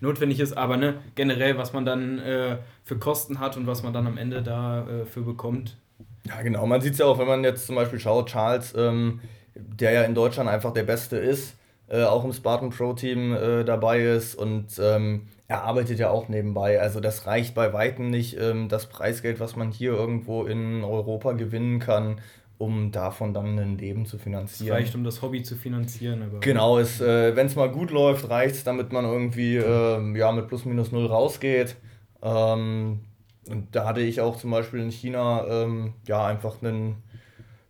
[0.00, 3.92] notwendig ist, aber ne, generell, was man dann äh, für Kosten hat und was man
[3.92, 5.76] dann am Ende dafür äh, bekommt.
[6.24, 6.66] Ja, genau.
[6.66, 9.20] Man sieht es ja auch, wenn man jetzt zum Beispiel schaut, Charles ähm,
[9.54, 11.54] der ja in Deutschland einfach der Beste ist,
[11.88, 16.28] äh, auch im Spartan Pro Team äh, dabei ist und ähm, er arbeitet ja auch
[16.28, 16.80] nebenbei.
[16.80, 21.32] Also das reicht bei weitem nicht, ähm, das Preisgeld, was man hier irgendwo in Europa
[21.32, 22.20] gewinnen kann,
[22.58, 24.68] um davon dann ein Leben zu finanzieren.
[24.68, 26.22] Es reicht, um das Hobby zu finanzieren.
[26.22, 30.32] Aber genau, äh, wenn es mal gut läuft, reicht es, damit man irgendwie äh, ja,
[30.32, 31.76] mit plus minus null rausgeht.
[32.22, 33.00] Ähm,
[33.48, 37.02] und da hatte ich auch zum Beispiel in China ähm, ja einfach einen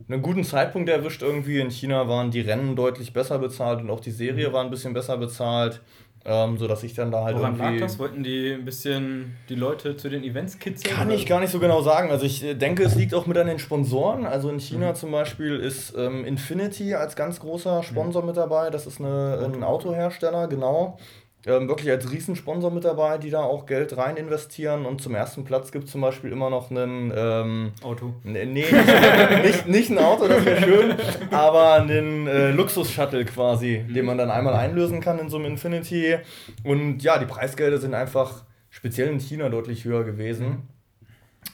[0.08, 1.60] einen guten Zeitpunkt erwischt irgendwie.
[1.60, 4.92] In China waren die Rennen deutlich besser bezahlt und auch die Serie war ein bisschen
[4.92, 5.82] besser bezahlt.
[6.28, 7.78] Ähm, so dass ich dann da halt Woran irgendwie...
[7.78, 7.98] lag das?
[8.00, 10.92] Wollten die ein bisschen die Leute zu den Events kitzeln?
[10.92, 11.16] Kann oder?
[11.16, 12.10] ich gar nicht so genau sagen.
[12.10, 14.26] Also ich äh, denke, es liegt auch mit an den Sponsoren.
[14.26, 14.94] Also in China mhm.
[14.96, 18.28] zum Beispiel ist ähm, Infinity als ganz großer Sponsor mhm.
[18.28, 18.70] mit dabei.
[18.70, 20.98] Das ist eine, ein Autohersteller, genau
[21.46, 24.84] ähm, wirklich als Riesensponsor mit dabei, die da auch Geld rein investieren.
[24.84, 28.14] Und zum ersten Platz gibt es zum Beispiel immer noch einen ähm, Auto.
[28.24, 28.44] Nee,
[29.42, 30.94] nicht, nicht, ein Auto, das wäre schön,
[31.30, 33.94] aber einen äh, Luxus-Shuttle quasi, mhm.
[33.94, 36.16] den man dann einmal einlösen kann in so einem Infinity.
[36.64, 40.68] Und ja, die Preisgelder sind einfach speziell in China deutlich höher gewesen.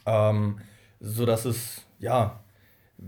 [0.06, 0.58] Ähm,
[1.00, 2.41] sodass es, ja,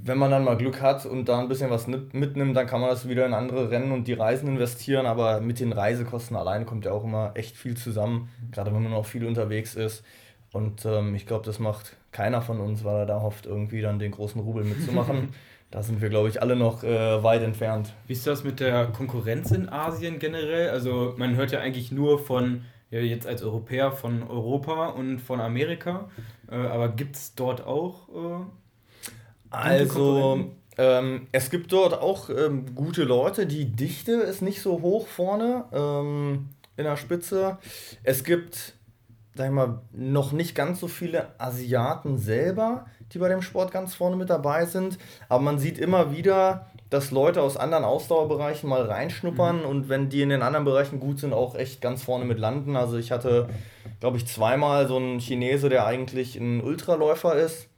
[0.02, 2.90] wenn man dann mal Glück hat und da ein bisschen was mitnimmt, dann kann man
[2.90, 5.06] das wieder in andere Rennen und die Reisen investieren.
[5.06, 8.92] Aber mit den Reisekosten alleine kommt ja auch immer echt viel zusammen, gerade wenn man
[8.92, 10.04] auch viel unterwegs ist.
[10.52, 13.98] Und ähm, ich glaube, das macht keiner von uns, weil er da hofft, irgendwie dann
[13.98, 15.30] den großen Rubel mitzumachen.
[15.70, 17.92] da sind wir, glaube ich, alle noch äh, weit entfernt.
[18.06, 20.70] Wie ist das mit der Konkurrenz in Asien generell?
[20.70, 25.40] Also man hört ja eigentlich nur von, ja, jetzt als Europäer von Europa und von
[25.40, 26.08] Amerika.
[26.50, 28.08] Äh, aber gibt es dort auch...
[28.08, 28.44] Äh
[29.54, 33.46] also, ähm, es gibt dort auch ähm, gute Leute.
[33.46, 37.58] Die Dichte ist nicht so hoch vorne ähm, in der Spitze.
[38.02, 38.74] Es gibt,
[39.34, 43.94] sag ich mal, noch nicht ganz so viele Asiaten selber, die bei dem Sport ganz
[43.94, 44.98] vorne mit dabei sind.
[45.28, 49.66] Aber man sieht immer wieder, dass Leute aus anderen Ausdauerbereichen mal reinschnuppern mhm.
[49.66, 52.76] und wenn die in den anderen Bereichen gut sind, auch echt ganz vorne mit landen.
[52.76, 53.48] Also ich hatte,
[54.00, 57.68] glaube ich, zweimal so einen Chinese, der eigentlich ein Ultraläufer ist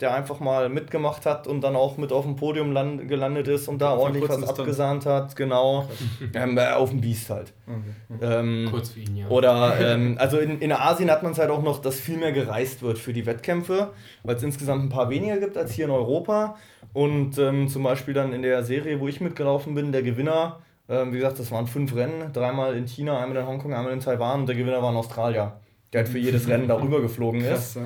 [0.00, 3.66] der einfach mal mitgemacht hat und dann auch mit auf dem Podium land, gelandet ist
[3.66, 5.88] und da ordentlich was abgesahnt hat, genau.
[6.34, 7.54] ähm, äh, auf dem Biest halt.
[7.66, 8.40] Okay.
[8.40, 9.28] Ähm, Kurz für ihn, ja.
[9.28, 12.32] Oder, ähm, also in, in Asien hat man es halt auch noch, dass viel mehr
[12.32, 13.92] gereist wird für die Wettkämpfe,
[14.22, 16.56] weil es insgesamt ein paar weniger gibt als hier in Europa.
[16.92, 21.12] Und ähm, zum Beispiel dann in der Serie, wo ich mitgelaufen bin, der Gewinner, ähm,
[21.12, 24.40] wie gesagt, das waren fünf Rennen, dreimal in China, einmal in Hongkong, einmal in Taiwan
[24.40, 25.52] und der Gewinner war in Australien
[25.92, 27.78] der halt für jedes Rennen darüber geflogen ist.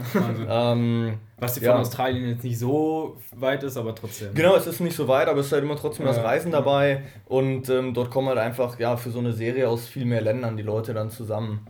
[0.48, 1.76] ähm, Was von ja.
[1.76, 4.34] Australien jetzt nicht so weit ist, aber trotzdem.
[4.34, 7.02] Genau, es ist nicht so weit, aber es ist halt immer trotzdem das Reisen dabei.
[7.26, 10.56] Und ähm, dort kommen halt einfach ja für so eine Serie aus viel mehr Ländern
[10.56, 11.66] die Leute dann zusammen.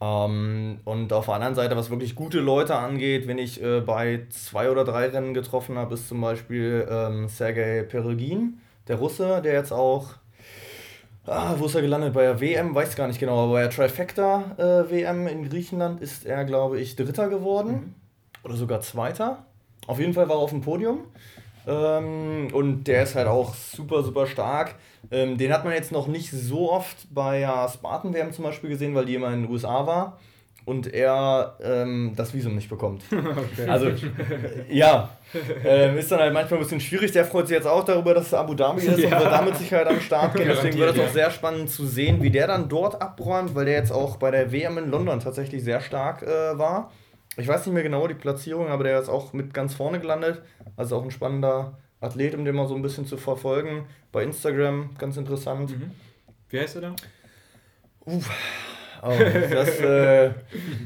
[0.00, 4.26] Ähm, und auf der anderen Seite, was wirklich gute Leute angeht, wenn ich äh, bei
[4.30, 8.58] zwei oder drei Rennen getroffen habe, ist zum Beispiel ähm, Sergei Perugin,
[8.88, 10.14] der Russe, der jetzt auch,
[11.26, 12.14] ah, wo ist er gelandet?
[12.14, 15.48] Bei der WM, weiß ich gar nicht genau, aber bei der Trifecta äh, WM in
[15.48, 17.94] Griechenland ist er, glaube ich, Dritter geworden mhm.
[18.44, 19.44] oder sogar Zweiter.
[19.86, 21.00] Auf jeden Fall war er auf dem Podium.
[21.66, 24.74] Ähm, und der ist halt auch super, super stark.
[25.10, 28.70] Ähm, den hat man jetzt noch nicht so oft bei ja, Spartan WM zum Beispiel
[28.70, 30.18] gesehen, weil die immer in den USA war
[30.64, 33.02] und er ähm, das Visum nicht bekommt.
[33.12, 33.68] Okay.
[33.68, 33.90] Also,
[34.68, 35.10] ja,
[35.64, 37.12] ähm, ist dann halt manchmal ein bisschen schwierig.
[37.12, 39.06] Der freut sich jetzt auch darüber, dass Abu Dhabi ist ja.
[39.06, 40.46] und wird damit sich halt am Start gehen.
[40.48, 43.74] Deswegen wird es auch sehr spannend zu sehen, wie der dann dort abräumt, weil der
[43.74, 46.92] jetzt auch bei der WM in London tatsächlich sehr stark äh, war.
[47.36, 50.42] Ich weiß nicht mehr genau die Platzierung, aber der ist auch mit ganz vorne gelandet.
[50.76, 53.86] Also auch ein spannender Athlet, um den mal so ein bisschen zu verfolgen.
[54.12, 55.70] Bei Instagram, ganz interessant.
[55.70, 55.90] Mhm.
[56.50, 56.96] Wie heißt er da?
[58.04, 58.30] Uff.
[59.04, 59.10] Oh,
[59.50, 60.30] das äh,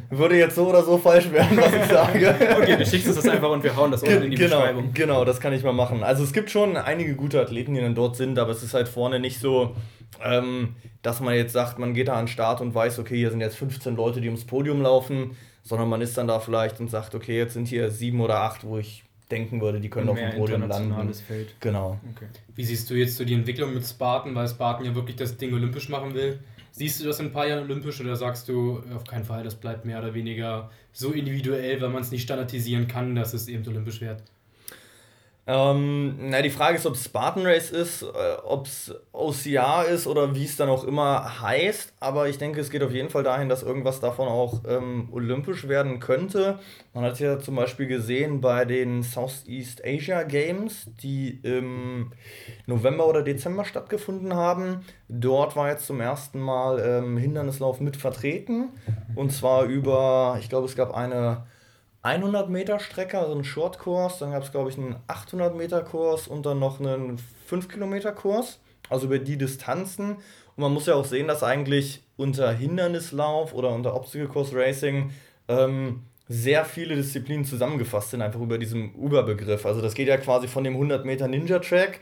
[0.09, 2.35] würde jetzt so oder so falsch werden, was ich sage.
[2.57, 4.93] Okay, du schickst uns das einfach und wir hauen das unten in die genau, Beschreibung.
[4.95, 6.03] Genau, das kann ich mal machen.
[6.03, 8.89] Also es gibt schon einige gute Athleten, die dann dort sind, aber es ist halt
[8.89, 9.77] vorne nicht so,
[10.25, 13.31] ähm, dass man jetzt sagt, man geht da an den Start und weiß, okay, hier
[13.31, 16.91] sind jetzt 15 Leute, die ums Podium laufen, sondern man ist dann da vielleicht und
[16.91, 20.19] sagt, okay, jetzt sind hier sieben oder acht, wo ich denken würde, die können auf
[20.19, 21.13] dem Podium landen.
[21.13, 21.55] Feld.
[21.61, 21.99] Genau.
[22.15, 22.29] Okay.
[22.55, 25.53] Wie siehst du jetzt so die Entwicklung mit Spartan, weil Spartan ja wirklich das Ding
[25.53, 26.39] olympisch machen will?
[26.79, 29.55] Siehst du das in ein paar Jahren olympisch oder sagst du, auf keinen Fall, das
[29.55, 33.67] bleibt mehr oder weniger so individuell, weil man es nicht standardisieren kann, dass es eben
[33.67, 34.23] olympisch wird?
[35.49, 38.07] Ähm, na, die Frage ist, ob es Spartan Race ist, äh,
[38.45, 41.95] ob es OCR ist oder wie es dann auch immer heißt.
[42.01, 45.69] Aber ich denke, es geht auf jeden Fall dahin, dass irgendwas davon auch ähm, olympisch
[45.69, 46.59] werden könnte.
[46.95, 52.11] Man hat ja zum Beispiel gesehen bei den Southeast Asia Games, die im
[52.67, 54.81] November oder Dezember stattgefunden haben.
[55.09, 58.71] Dort war jetzt zum ersten Mal ähm, Hindernislauf mit vertreten.
[59.15, 61.45] Und zwar über, ich glaube, es gab eine
[62.07, 66.29] 100 Meter Strecke, also einen Shortkurs, dann gab es glaube ich einen 800 Meter Kurs
[66.29, 70.11] und dann noch einen 5 Kilometer Kurs, also über die Distanzen.
[70.11, 75.11] Und man muss ja auch sehen, dass eigentlich unter Hindernislauf oder unter Obstacle Course Racing
[75.49, 79.67] ähm, sehr viele Disziplinen zusammengefasst sind, einfach über diesem Überbegriff.
[79.67, 82.01] Also das geht ja quasi von dem 100 Meter Ninja Track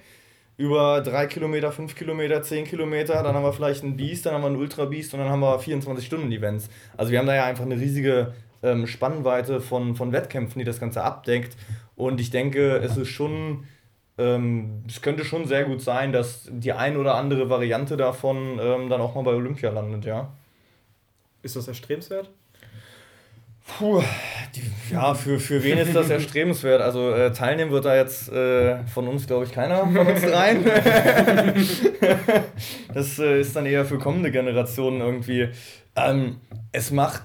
[0.56, 4.42] über 3 Kilometer, 5 Kilometer, 10 Kilometer, dann haben wir vielleicht ein Beast, dann haben
[4.42, 6.68] wir ein Ultra Beast und dann haben wir 24 Stunden Events.
[6.96, 8.34] Also wir haben da ja einfach eine riesige
[8.64, 11.56] ähm, Spannweite von, von Wettkämpfen, die das Ganze abdeckt.
[11.96, 13.64] Und ich denke, es ist schon,
[14.18, 18.88] ähm, es könnte schon sehr gut sein, dass die ein oder andere Variante davon ähm,
[18.88, 20.32] dann auch mal bei Olympia landet, ja.
[21.42, 22.30] Ist das erstrebenswert?
[23.66, 24.02] Puh,
[24.54, 24.62] die,
[24.92, 26.82] ja, für, für wen ist das erstrebenswert?
[26.82, 30.64] Also äh, teilnehmen wird da jetzt äh, von uns, glaube ich, keiner von uns dreien.
[32.94, 35.48] das äh, ist dann eher für kommende Generationen irgendwie.
[35.96, 36.40] Ähm,
[36.72, 37.22] es macht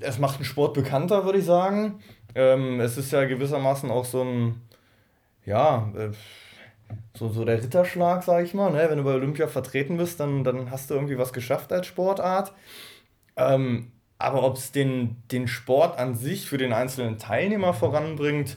[0.00, 2.00] es macht den Sport bekannter, würde ich sagen.
[2.34, 4.60] Ähm, es ist ja gewissermaßen auch so ein,
[5.44, 6.10] ja, äh,
[7.14, 8.72] so, so der Ritterschlag, sag ich mal.
[8.72, 8.86] Ne?
[8.88, 12.52] Wenn du bei Olympia vertreten bist, dann, dann hast du irgendwie was geschafft als Sportart.
[13.36, 18.56] Ähm, aber ob es den, den Sport an sich für den einzelnen Teilnehmer voranbringt,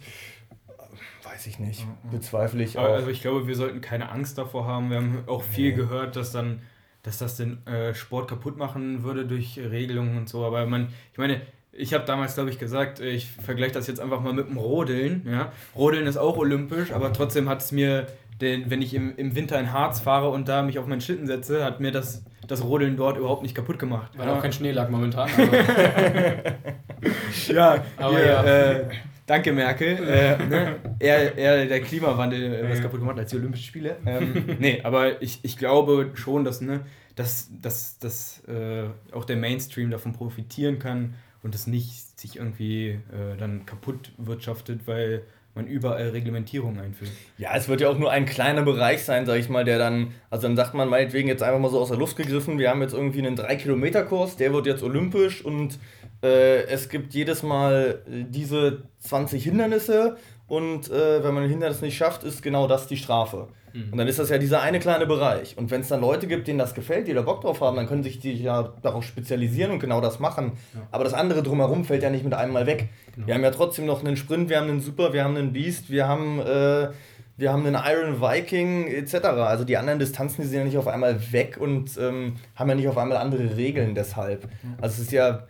[1.24, 1.86] weiß ich nicht.
[2.10, 2.84] Bezweifle ich auch.
[2.84, 4.90] Also ich glaube, wir sollten keine Angst davor haben.
[4.90, 6.62] Wir haben auch viel gehört, dass dann
[7.04, 10.46] dass das den äh, Sport kaputt machen würde durch Regelungen und so.
[10.46, 11.42] Aber man, ich meine,
[11.72, 14.58] ich habe damals, glaube ich, gesagt, äh, ich vergleiche das jetzt einfach mal mit dem
[14.58, 15.26] Rodeln.
[15.30, 15.52] Ja?
[15.76, 18.08] Rodeln ist auch olympisch, aber trotzdem hat es mir,
[18.42, 21.28] den, wenn ich im, im Winter in Harz fahre und da mich auf meinen Schlitten
[21.28, 24.12] setze, hat mir das, das Rodeln dort überhaupt nicht kaputt gemacht.
[24.16, 24.36] Weil ja.
[24.36, 25.30] auch kein Schnee lag momentan.
[27.48, 28.44] ja, aber ja.
[28.44, 28.86] Äh,
[29.28, 29.98] Danke, Merkel.
[30.08, 30.76] Äh, ne?
[31.00, 33.98] eher, eher der Klimawandel äh, was kaputt gemacht als die Olympischen Spiele.
[34.06, 39.36] Ähm, nee, aber ich, ich glaube schon, dass, ne, dass, dass, dass äh, auch der
[39.36, 45.24] Mainstream davon profitieren kann und es nicht sich irgendwie äh, dann kaputt wirtschaftet, weil
[45.58, 47.12] man überall Reglementierungen einführt.
[47.38, 50.14] Ja, es wird ja auch nur ein kleiner Bereich sein, sag ich mal, der dann,
[50.30, 52.82] also dann sagt man meinetwegen jetzt einfach mal so aus der Luft gegriffen, wir haben
[52.82, 55.80] jetzt irgendwie einen 3-Kilometer-Kurs, der wird jetzt olympisch und
[56.24, 61.98] äh, es gibt jedes Mal diese 20 Hindernisse und äh, wenn man ein Hindernis nicht
[61.98, 63.50] schafft, ist genau das die Strafe.
[63.74, 63.92] Mhm.
[63.92, 65.58] Und dann ist das ja dieser eine kleine Bereich.
[65.58, 67.88] Und wenn es dann Leute gibt, denen das gefällt, die da Bock drauf haben, dann
[67.88, 70.54] können sich die ja darauf spezialisieren und genau das machen.
[70.74, 70.82] Ja.
[70.92, 72.90] Aber das andere drumherum fällt ja nicht mit einem Mal weg.
[73.14, 73.28] Genau.
[73.28, 75.90] Wir haben ja trotzdem noch einen Sprint, wir haben einen Super, wir haben einen Beast,
[75.90, 76.90] wir haben, äh,
[77.36, 79.16] wir haben einen Iron Viking etc.
[79.26, 82.76] Also die anderen Distanzen, die sind ja nicht auf einmal weg und ähm, haben ja
[82.76, 84.48] nicht auf einmal andere Regeln deshalb.
[84.80, 85.46] Also es ist ja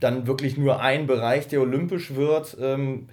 [0.00, 3.08] dann wirklich nur ein Bereich, der olympisch wird ähm,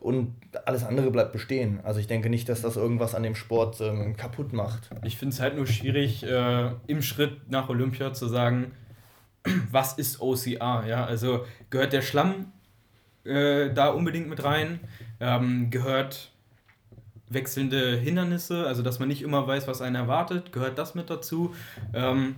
[0.00, 0.34] und
[0.66, 1.80] alles andere bleibt bestehen.
[1.82, 4.90] Also ich denke nicht, dass das irgendwas an dem Sport ähm, kaputt macht.
[5.02, 8.72] Ich finde es halt nur schwierig, äh, im Schritt nach Olympia zu sagen,
[9.70, 10.84] was ist OCR?
[10.86, 12.52] Ja, also gehört der Schlamm
[13.24, 14.80] äh, da unbedingt mit rein?
[15.20, 16.32] Ähm, gehört
[17.28, 21.54] wechselnde Hindernisse, also dass man nicht immer weiß, was einen erwartet, gehört das mit dazu?
[21.92, 22.36] Ähm,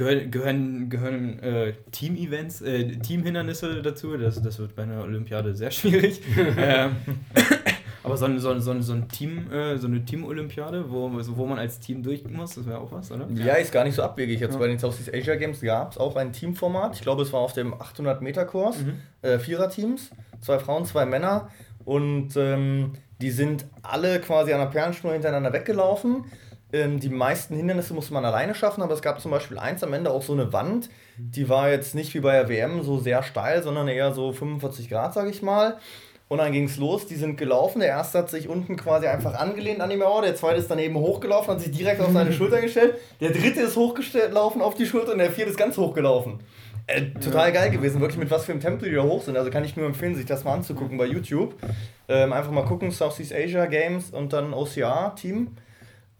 [0.00, 4.16] gehören gehören, gehören äh, Team-Events, äh, Team-Hindernisse dazu?
[4.16, 6.22] Das, das wird bei einer Olympiade sehr schwierig.
[6.56, 6.96] ähm,
[8.02, 11.10] aber so, ein, so, ein, so, ein, so ein Team, äh, so eine Team-Olympiade, wo,
[11.12, 13.28] wo man als Team durch muss, das wäre auch was, oder?
[13.34, 14.40] Ja, ist gar nicht so abwegig.
[14.40, 14.58] Jetzt ja.
[14.58, 16.94] bei den Southeast Asia Games gab es auch ein Teamformat.
[16.94, 18.78] Ich glaube, es war auf dem 800-Meter-Kurs.
[18.78, 18.92] Mhm.
[19.20, 21.50] Äh, Vierer-Teams, zwei Frauen, zwei Männer.
[21.84, 26.24] Und ähm, die sind alle quasi an der Perlenschnur hintereinander weggelaufen.
[26.72, 29.92] Ähm, die meisten Hindernisse musste man alleine schaffen, aber es gab zum Beispiel eins am
[29.92, 33.22] Ende auch so eine Wand, die war jetzt nicht wie bei der WM so sehr
[33.22, 35.78] steil, sondern eher so 45 Grad, sag ich mal.
[36.28, 37.80] Und dann ging es los, die sind gelaufen.
[37.80, 40.94] Der erste hat sich unten quasi einfach angelehnt an die Mauer, der zweite ist daneben
[40.94, 42.94] hochgelaufen, hat sich direkt auf seine Schulter gestellt.
[43.20, 46.38] Der dritte ist hochgelaufen auf die Schulter und der vierte ist ganz hochgelaufen.
[46.86, 47.54] Äh, total ja.
[47.54, 49.36] geil gewesen, wirklich mit was für einem Tempo die da hoch sind.
[49.36, 51.54] Also kann ich nur empfehlen, sich das mal anzugucken bei YouTube.
[52.08, 55.56] Ähm, einfach mal gucken, Southeast Asia Games und dann OCR-Team.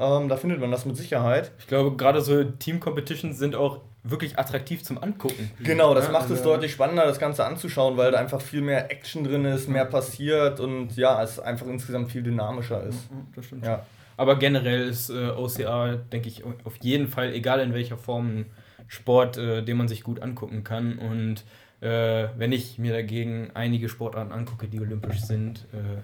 [0.01, 1.53] Ähm, da findet man das mit Sicherheit.
[1.59, 5.51] Ich glaube, gerade so Team-Competitions sind auch wirklich attraktiv zum Angucken.
[5.63, 8.63] Genau, das ja, macht also es deutlich spannender, das Ganze anzuschauen, weil da einfach viel
[8.63, 13.11] mehr Action drin ist, mehr passiert und ja, es einfach insgesamt viel dynamischer ist.
[13.37, 13.67] Das stimmt.
[13.67, 13.85] Ja.
[14.17, 18.47] Aber generell ist äh, OCR, denke ich, auf jeden Fall, egal in welcher Form, ein
[18.89, 20.99] Sport, äh, den man sich gut angucken kann.
[20.99, 21.45] Und
[21.81, 26.03] äh, wenn ich mir dagegen einige Sportarten angucke, die olympisch sind, äh,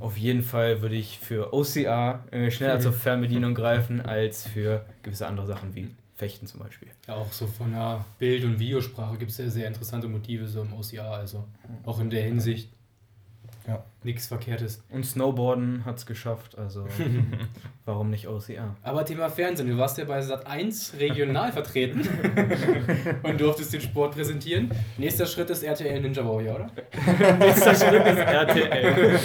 [0.00, 5.26] auf jeden Fall würde ich für OCR äh, schneller zur Fernbedienung greifen als für gewisse
[5.26, 6.88] andere Sachen wie Fechten zum Beispiel.
[7.06, 10.62] Ja, auch so von der Bild- und Videosprache gibt es ja sehr interessante Motive so
[10.62, 11.44] im OCR, also
[11.84, 12.70] auch in der Hinsicht
[13.66, 13.84] ja.
[14.02, 14.82] Nichts Verkehrtes.
[14.90, 16.86] Und Snowboarden hat es geschafft, also
[17.84, 18.74] warum nicht OCR?
[18.82, 22.00] Aber Thema Fernsehen, du warst ja bei Sat 1 regional vertreten
[23.22, 24.70] und durftest den Sport präsentieren.
[24.96, 26.70] Nächster Schritt ist RTL Ninja Warrior, oder?
[27.38, 29.18] Nächster Schritt ist RTL.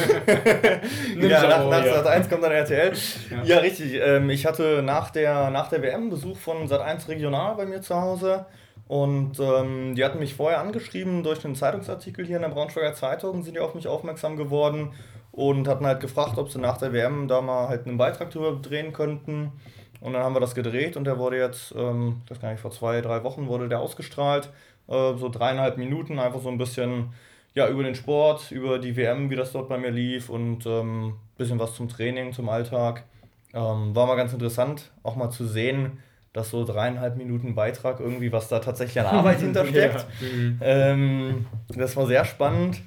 [1.16, 2.94] Ninja ja, nach, nach, Sat 1 kommt dann RTL.
[3.32, 3.94] Ja, ja richtig.
[3.94, 7.82] Ähm, ich hatte nach der, nach der WM Besuch von Sat 1 regional bei mir
[7.82, 8.46] zu Hause.
[8.88, 13.42] Und ähm, die hatten mich vorher angeschrieben durch einen Zeitungsartikel hier in der Braunschweiger Zeitung,
[13.42, 14.94] sind die auf mich aufmerksam geworden
[15.32, 18.54] und hatten halt gefragt, ob sie nach der WM da mal halt einen Beitrag drüber
[18.62, 19.52] drehen könnten.
[20.02, 22.72] Und dann haben wir das gedreht und der wurde jetzt, ähm, das kann ich vor
[22.72, 24.50] zwei, drei Wochen wurde der ausgestrahlt.
[24.88, 27.14] Äh, so dreieinhalb Minuten, einfach so ein bisschen
[27.56, 30.82] ja, über den Sport, über die WM, wie das dort bei mir lief und ein
[30.82, 33.04] ähm, bisschen was zum Training, zum Alltag.
[33.54, 36.00] Ähm, war mal ganz interessant, auch mal zu sehen,
[36.36, 40.06] dass so dreieinhalb Minuten Beitrag irgendwie, was da tatsächlich an Arbeit hintersteckt.
[40.22, 40.28] Ja.
[40.28, 40.60] Mhm.
[40.62, 42.82] Ähm, das war sehr spannend.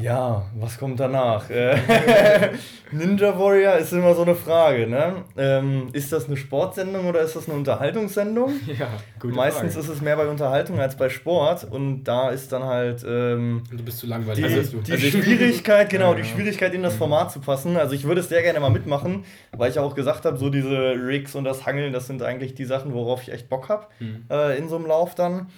[0.00, 1.50] Ja, was kommt danach?
[1.50, 1.76] Äh,
[2.90, 5.24] Ninja Warrior ist immer so eine Frage, ne?
[5.36, 8.52] Ähm, ist das eine Sportsendung oder ist das eine Unterhaltungssendung?
[8.78, 8.88] Ja,
[9.18, 9.86] gute Meistens Frage.
[9.86, 13.04] ist es mehr bei Unterhaltung als bei Sport und da ist dann halt.
[13.06, 14.46] Ähm, du bist zu langweilig.
[14.46, 17.76] Die, also, die also Schwierigkeit, genau, die Schwierigkeit in das Format zu passen.
[17.76, 20.94] Also ich würde es sehr gerne mal mitmachen, weil ich auch gesagt habe, so diese
[20.94, 24.24] Rigs und das Hangeln, das sind eigentlich die Sachen, worauf ich echt Bock habe mhm.
[24.30, 25.48] äh, in so einem Lauf dann.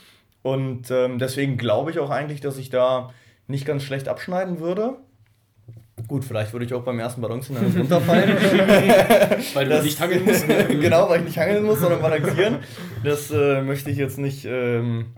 [0.43, 3.11] Und ähm, deswegen glaube ich auch eigentlich, dass ich da
[3.47, 4.97] nicht ganz schlecht abschneiden würde.
[6.09, 8.31] Gut, vielleicht würde ich auch beim ersten Balancieren dann runterfallen.
[9.55, 10.47] weil du das, nicht hangeln musst.
[10.69, 12.59] Genau, weil ich nicht hangeln muss, sondern balancieren.
[13.05, 15.13] Das äh, möchte ich jetzt nicht ähm,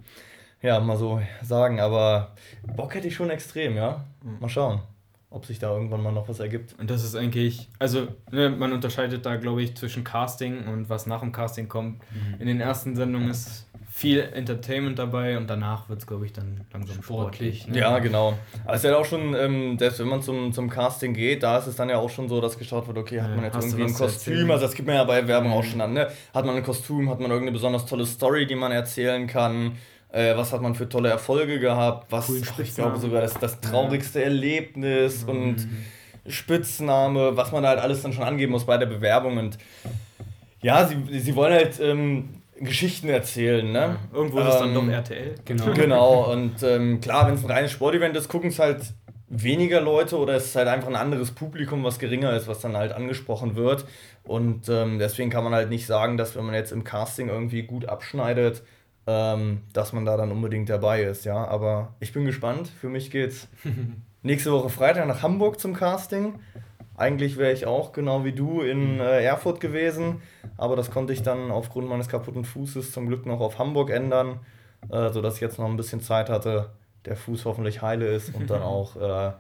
[0.65, 2.33] ja, mal so sagen, aber
[2.77, 4.05] Bock hätte ich schon extrem, ja.
[4.41, 4.81] Mal schauen,
[5.31, 6.75] ob sich da irgendwann mal noch was ergibt.
[6.79, 11.07] Und das ist eigentlich, also ne, man unterscheidet da, glaube ich, zwischen Casting und was
[11.07, 11.99] nach dem Casting kommt.
[11.99, 12.41] Mhm.
[12.41, 13.67] In den ersten Sendungen ist
[13.97, 17.61] viel Entertainment dabei und danach wird es, glaube ich, dann langsam sportlich.
[17.61, 17.79] sportlich ne?
[17.79, 18.37] Ja, genau.
[18.75, 21.77] Ist ja auch schon, ähm, selbst wenn man zum, zum Casting geht, da ist es
[21.77, 24.51] dann ja auch schon so, dass geschaut wird, okay, hat man jetzt irgendwie ein Kostüm,
[24.51, 25.57] also das gibt man ja bei Werbung mhm.
[25.57, 26.09] auch schon an, ne?
[26.35, 29.77] Hat man ein Kostüm, hat man irgendeine besonders tolle Story, die man erzählen kann?
[30.09, 32.11] Äh, was hat man für tolle Erfolge gehabt?
[32.11, 34.25] Was, ach, ich glaube sogar, das, das traurigste ja.
[34.25, 35.29] Erlebnis mhm.
[35.29, 35.69] und
[36.27, 39.57] Spitzname, was man da halt alles dann schon angeben muss bei der Bewerbung und
[40.63, 43.79] ja, sie, sie wollen halt ähm, Geschichten erzählen, ne?
[43.79, 45.35] Ja, irgendwo ist es dann doch ähm, RTL.
[45.45, 45.65] Genau.
[45.75, 48.81] Genau, und ähm, klar, wenn es ein reines Sportevent ist, gucken es halt
[49.29, 52.77] weniger Leute oder es ist halt einfach ein anderes Publikum, was geringer ist, was dann
[52.77, 53.85] halt angesprochen wird.
[54.23, 57.63] Und ähm, deswegen kann man halt nicht sagen, dass wenn man jetzt im Casting irgendwie
[57.63, 58.63] gut abschneidet,
[59.07, 61.45] ähm, dass man da dann unbedingt dabei ist, ja.
[61.47, 62.71] Aber ich bin gespannt.
[62.81, 63.49] Für mich geht's
[64.23, 66.39] nächste Woche Freitag nach Hamburg zum Casting.
[66.97, 70.23] Eigentlich wäre ich auch genau wie du in äh, Erfurt gewesen,
[70.57, 74.41] aber das konnte ich dann aufgrund meines kaputten Fußes zum Glück noch auf Hamburg ändern,
[74.91, 76.71] äh, sodass ich jetzt noch ein bisschen Zeit hatte,
[77.05, 79.33] der Fuß hoffentlich heile ist und dann auch äh,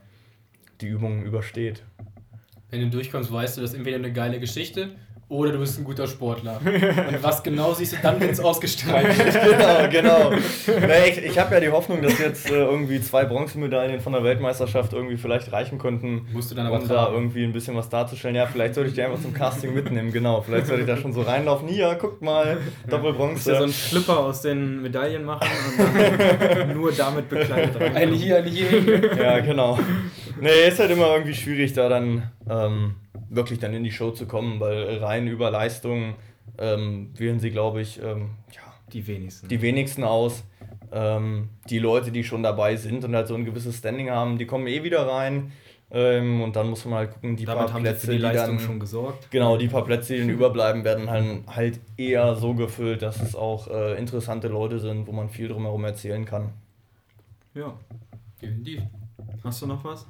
[0.80, 1.84] die Übung übersteht.
[2.70, 4.90] Wenn du durchkommst, weißt du, dass entweder eine geile Geschichte
[5.35, 6.61] oder du bist ein guter Sportler.
[6.64, 9.91] Und was genau siehst du dann, wenn es ausgestrahlt wird?
[9.91, 10.30] genau, genau.
[10.87, 14.22] Nee, ich ich habe ja die Hoffnung, dass jetzt äh, irgendwie zwei Bronzemedaillen von der
[14.24, 17.89] Weltmeisterschaft irgendwie vielleicht reichen könnten, Musst du dann aber um da irgendwie ein bisschen was
[17.89, 18.37] darzustellen.
[18.37, 20.41] Ja, vielleicht sollte ich die einfach zum Casting mitnehmen, genau.
[20.43, 21.68] Vielleicht sollte ich da schon so reinlaufen.
[21.68, 23.57] Hier, guckt mal, Musst ja so Doppelbronze.
[23.57, 27.97] einen Schlipper aus den Medaillen machen und dann nur damit bekleidet rein.
[27.97, 29.16] Eine hier, eine hier.
[29.16, 29.78] Ja, genau.
[30.41, 32.95] Nee, ist halt immer irgendwie schwierig, da dann ähm,
[33.35, 36.14] wirklich dann in die Show zu kommen, weil rein über Leistung
[36.59, 38.61] ähm, wählen sie, glaube ich, ähm, ja,
[38.93, 39.49] Die wenigsten.
[39.49, 40.45] die wenigsten aus.
[40.93, 44.47] Ähm, die Leute, die schon dabei sind und halt so ein gewisses Standing haben, die
[44.47, 45.51] kommen eh wieder rein.
[45.91, 48.57] Ähm, und dann muss man halt gucken, die Damit paar Plätze, für die die Leistung
[48.57, 49.30] dann, schon gesorgt.
[49.30, 53.35] Genau, die paar Plätze, die dann überbleiben, werden halt, halt eher so gefüllt, dass es
[53.37, 56.51] auch äh, interessante Leute sind, wo man viel drumherum erzählen kann.
[57.55, 57.74] Ja.
[58.41, 58.82] Definitiv.
[59.43, 60.07] Hast du noch was?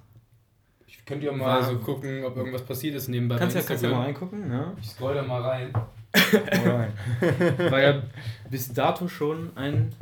[1.06, 3.36] Könnte ja mal so gucken, ob irgendwas passiert ist nebenbei.
[3.36, 3.98] Kannst ja, kannst ja Instagram.
[3.98, 4.72] mal reingucken, ja.
[4.80, 5.72] Ich scroll da mal rein.
[7.70, 8.02] War ja
[8.50, 9.92] bis dato schon ein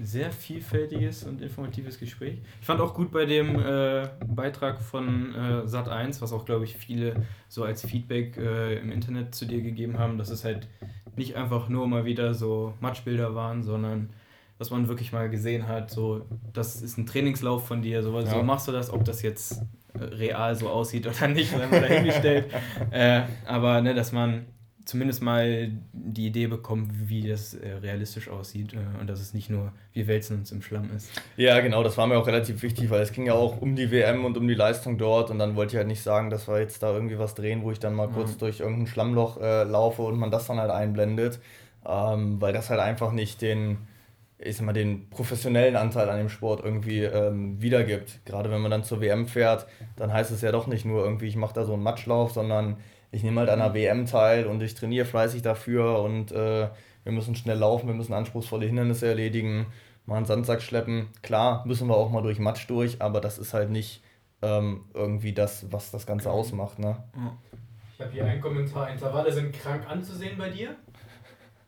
[0.00, 2.38] sehr vielfältiges und informatives Gespräch.
[2.60, 6.76] Ich fand auch gut bei dem äh, Beitrag von äh, Sat1, was auch, glaube ich,
[6.76, 10.68] viele so als Feedback äh, im Internet zu dir gegeben haben, dass es halt
[11.16, 14.10] nicht einfach nur mal wieder so Matchbilder waren, sondern
[14.58, 18.36] dass man wirklich mal gesehen hat, so, das ist ein Trainingslauf von dir, so, so
[18.36, 18.42] Ja.
[18.42, 19.62] machst du das, ob das jetzt
[19.94, 22.46] real so aussieht oder nicht, sei mal dahingestellt.
[22.90, 24.46] äh, aber ne, dass man
[24.84, 29.50] zumindest mal die Idee bekommt, wie das äh, realistisch aussieht äh, und dass es nicht
[29.50, 31.10] nur wir wälzen uns im Schlamm ist.
[31.36, 33.90] Ja, genau, das war mir auch relativ wichtig, weil es ging ja auch um die
[33.90, 36.58] WM und um die Leistung dort und dann wollte ich halt nicht sagen, dass wir
[36.60, 38.38] jetzt da irgendwie was drehen, wo ich dann mal kurz Mhm.
[38.38, 41.38] durch irgendein Schlammloch äh, laufe und man das dann halt einblendet,
[41.86, 43.76] ähm, weil das halt einfach nicht den,
[44.38, 48.24] ich sag mal, den professionellen Anteil an dem Sport irgendwie ähm, wiedergibt.
[48.24, 49.66] Gerade wenn man dann zur WM fährt,
[49.96, 52.76] dann heißt es ja doch nicht nur irgendwie, ich mache da so einen Matschlauf, sondern
[53.10, 56.68] ich nehme halt an einer WM teil und ich trainiere fleißig dafür und äh,
[57.04, 59.66] wir müssen schnell laufen, wir müssen anspruchsvolle Hindernisse erledigen,
[60.06, 61.08] mal einen Sandsack schleppen.
[61.22, 64.02] Klar, müssen wir auch mal durch Matsch durch, aber das ist halt nicht
[64.42, 66.78] ähm, irgendwie das, was das Ganze ausmacht.
[66.78, 66.96] Ne?
[67.94, 68.90] Ich habe hier einen Kommentar.
[68.90, 70.76] Intervalle sind krank anzusehen bei dir.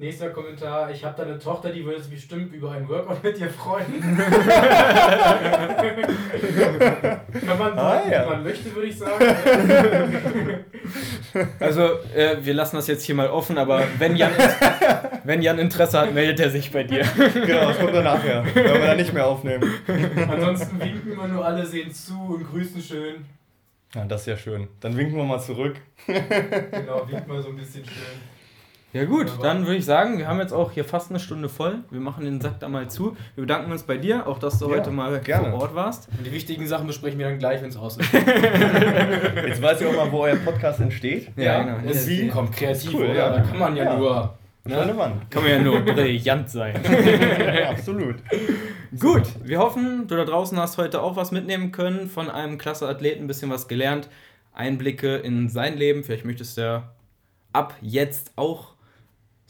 [0.01, 0.90] Nächster Kommentar.
[0.90, 4.01] Ich habe da eine Tochter, die würde sich bestimmt über ein Workout mit dir freuen.
[7.46, 8.24] Kann man Ah, sagen, ja.
[8.24, 9.22] man möchte, würde ich sagen.
[11.61, 11.82] Also,
[12.16, 14.32] äh, wir lassen das jetzt hier mal offen, aber wenn Jan,
[15.24, 17.05] wenn Jan Interesse hat, meldet er sich bei dir.
[17.34, 19.62] Genau, das kommt dann nachher, wenn wir dann nicht mehr aufnehmen.
[20.28, 23.26] Ansonsten winken immer nur alle, sehen zu und grüßen schön.
[23.94, 24.66] Ja, das ist ja schön.
[24.80, 25.76] Dann winken wir mal zurück.
[26.07, 28.39] Genau, winkt mal so ein bisschen schön.
[28.93, 31.78] Ja gut, dann würde ich sagen, wir haben jetzt auch hier fast eine Stunde voll.
[31.91, 33.16] Wir machen den Sack da mal zu.
[33.36, 35.51] Wir bedanken uns bei dir, auch dass du Ja, heute mal gerne.
[35.51, 36.09] vor Ort warst.
[36.18, 38.12] Und die wichtigen Sachen besprechen wir dann gleich, wenn es aus ist.
[39.47, 41.28] Jetzt weiß ich auch mal, wo euer Podcast entsteht.
[41.36, 41.78] Ja, genau.
[41.86, 42.26] Das Wie?
[42.28, 43.14] kommt kreativ, Cool, oder?
[43.14, 43.30] ja.
[43.30, 43.97] Da kann man ja, Ja.
[43.97, 44.34] nur.
[44.64, 44.93] Ne?
[44.97, 45.30] Wand.
[45.30, 46.74] Kann man ja nur brillant sein.
[47.61, 48.16] Ja, absolut.
[48.99, 52.86] Gut, wir hoffen, du da draußen hast heute auch was mitnehmen können, von einem klasse
[52.88, 54.09] Athleten ein bisschen was gelernt,
[54.53, 56.03] Einblicke in sein Leben.
[56.05, 56.91] Vielleicht möchtest du ja
[57.53, 58.74] ab jetzt auch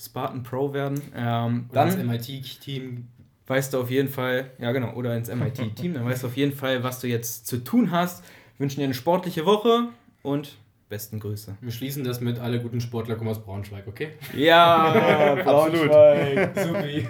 [0.00, 1.00] Spartan Pro werden.
[1.14, 3.06] Ähm, Dann dann MIT-Team.
[3.46, 6.54] weißt du auf jeden Fall, ja genau, oder ins MIT-Team, dann weißt du auf jeden
[6.56, 8.24] Fall, was du jetzt zu tun hast.
[8.58, 9.88] Wünschen dir eine sportliche Woche
[10.22, 10.56] und
[10.88, 11.56] besten Grüße.
[11.60, 14.08] Wir schließen das mit alle guten Sportler kommen aus Braunschweig, okay?
[14.36, 14.92] Ja,
[15.46, 15.88] Absolut.
[15.90, 16.58] Braunschweig.
[16.58, 17.06] Supi.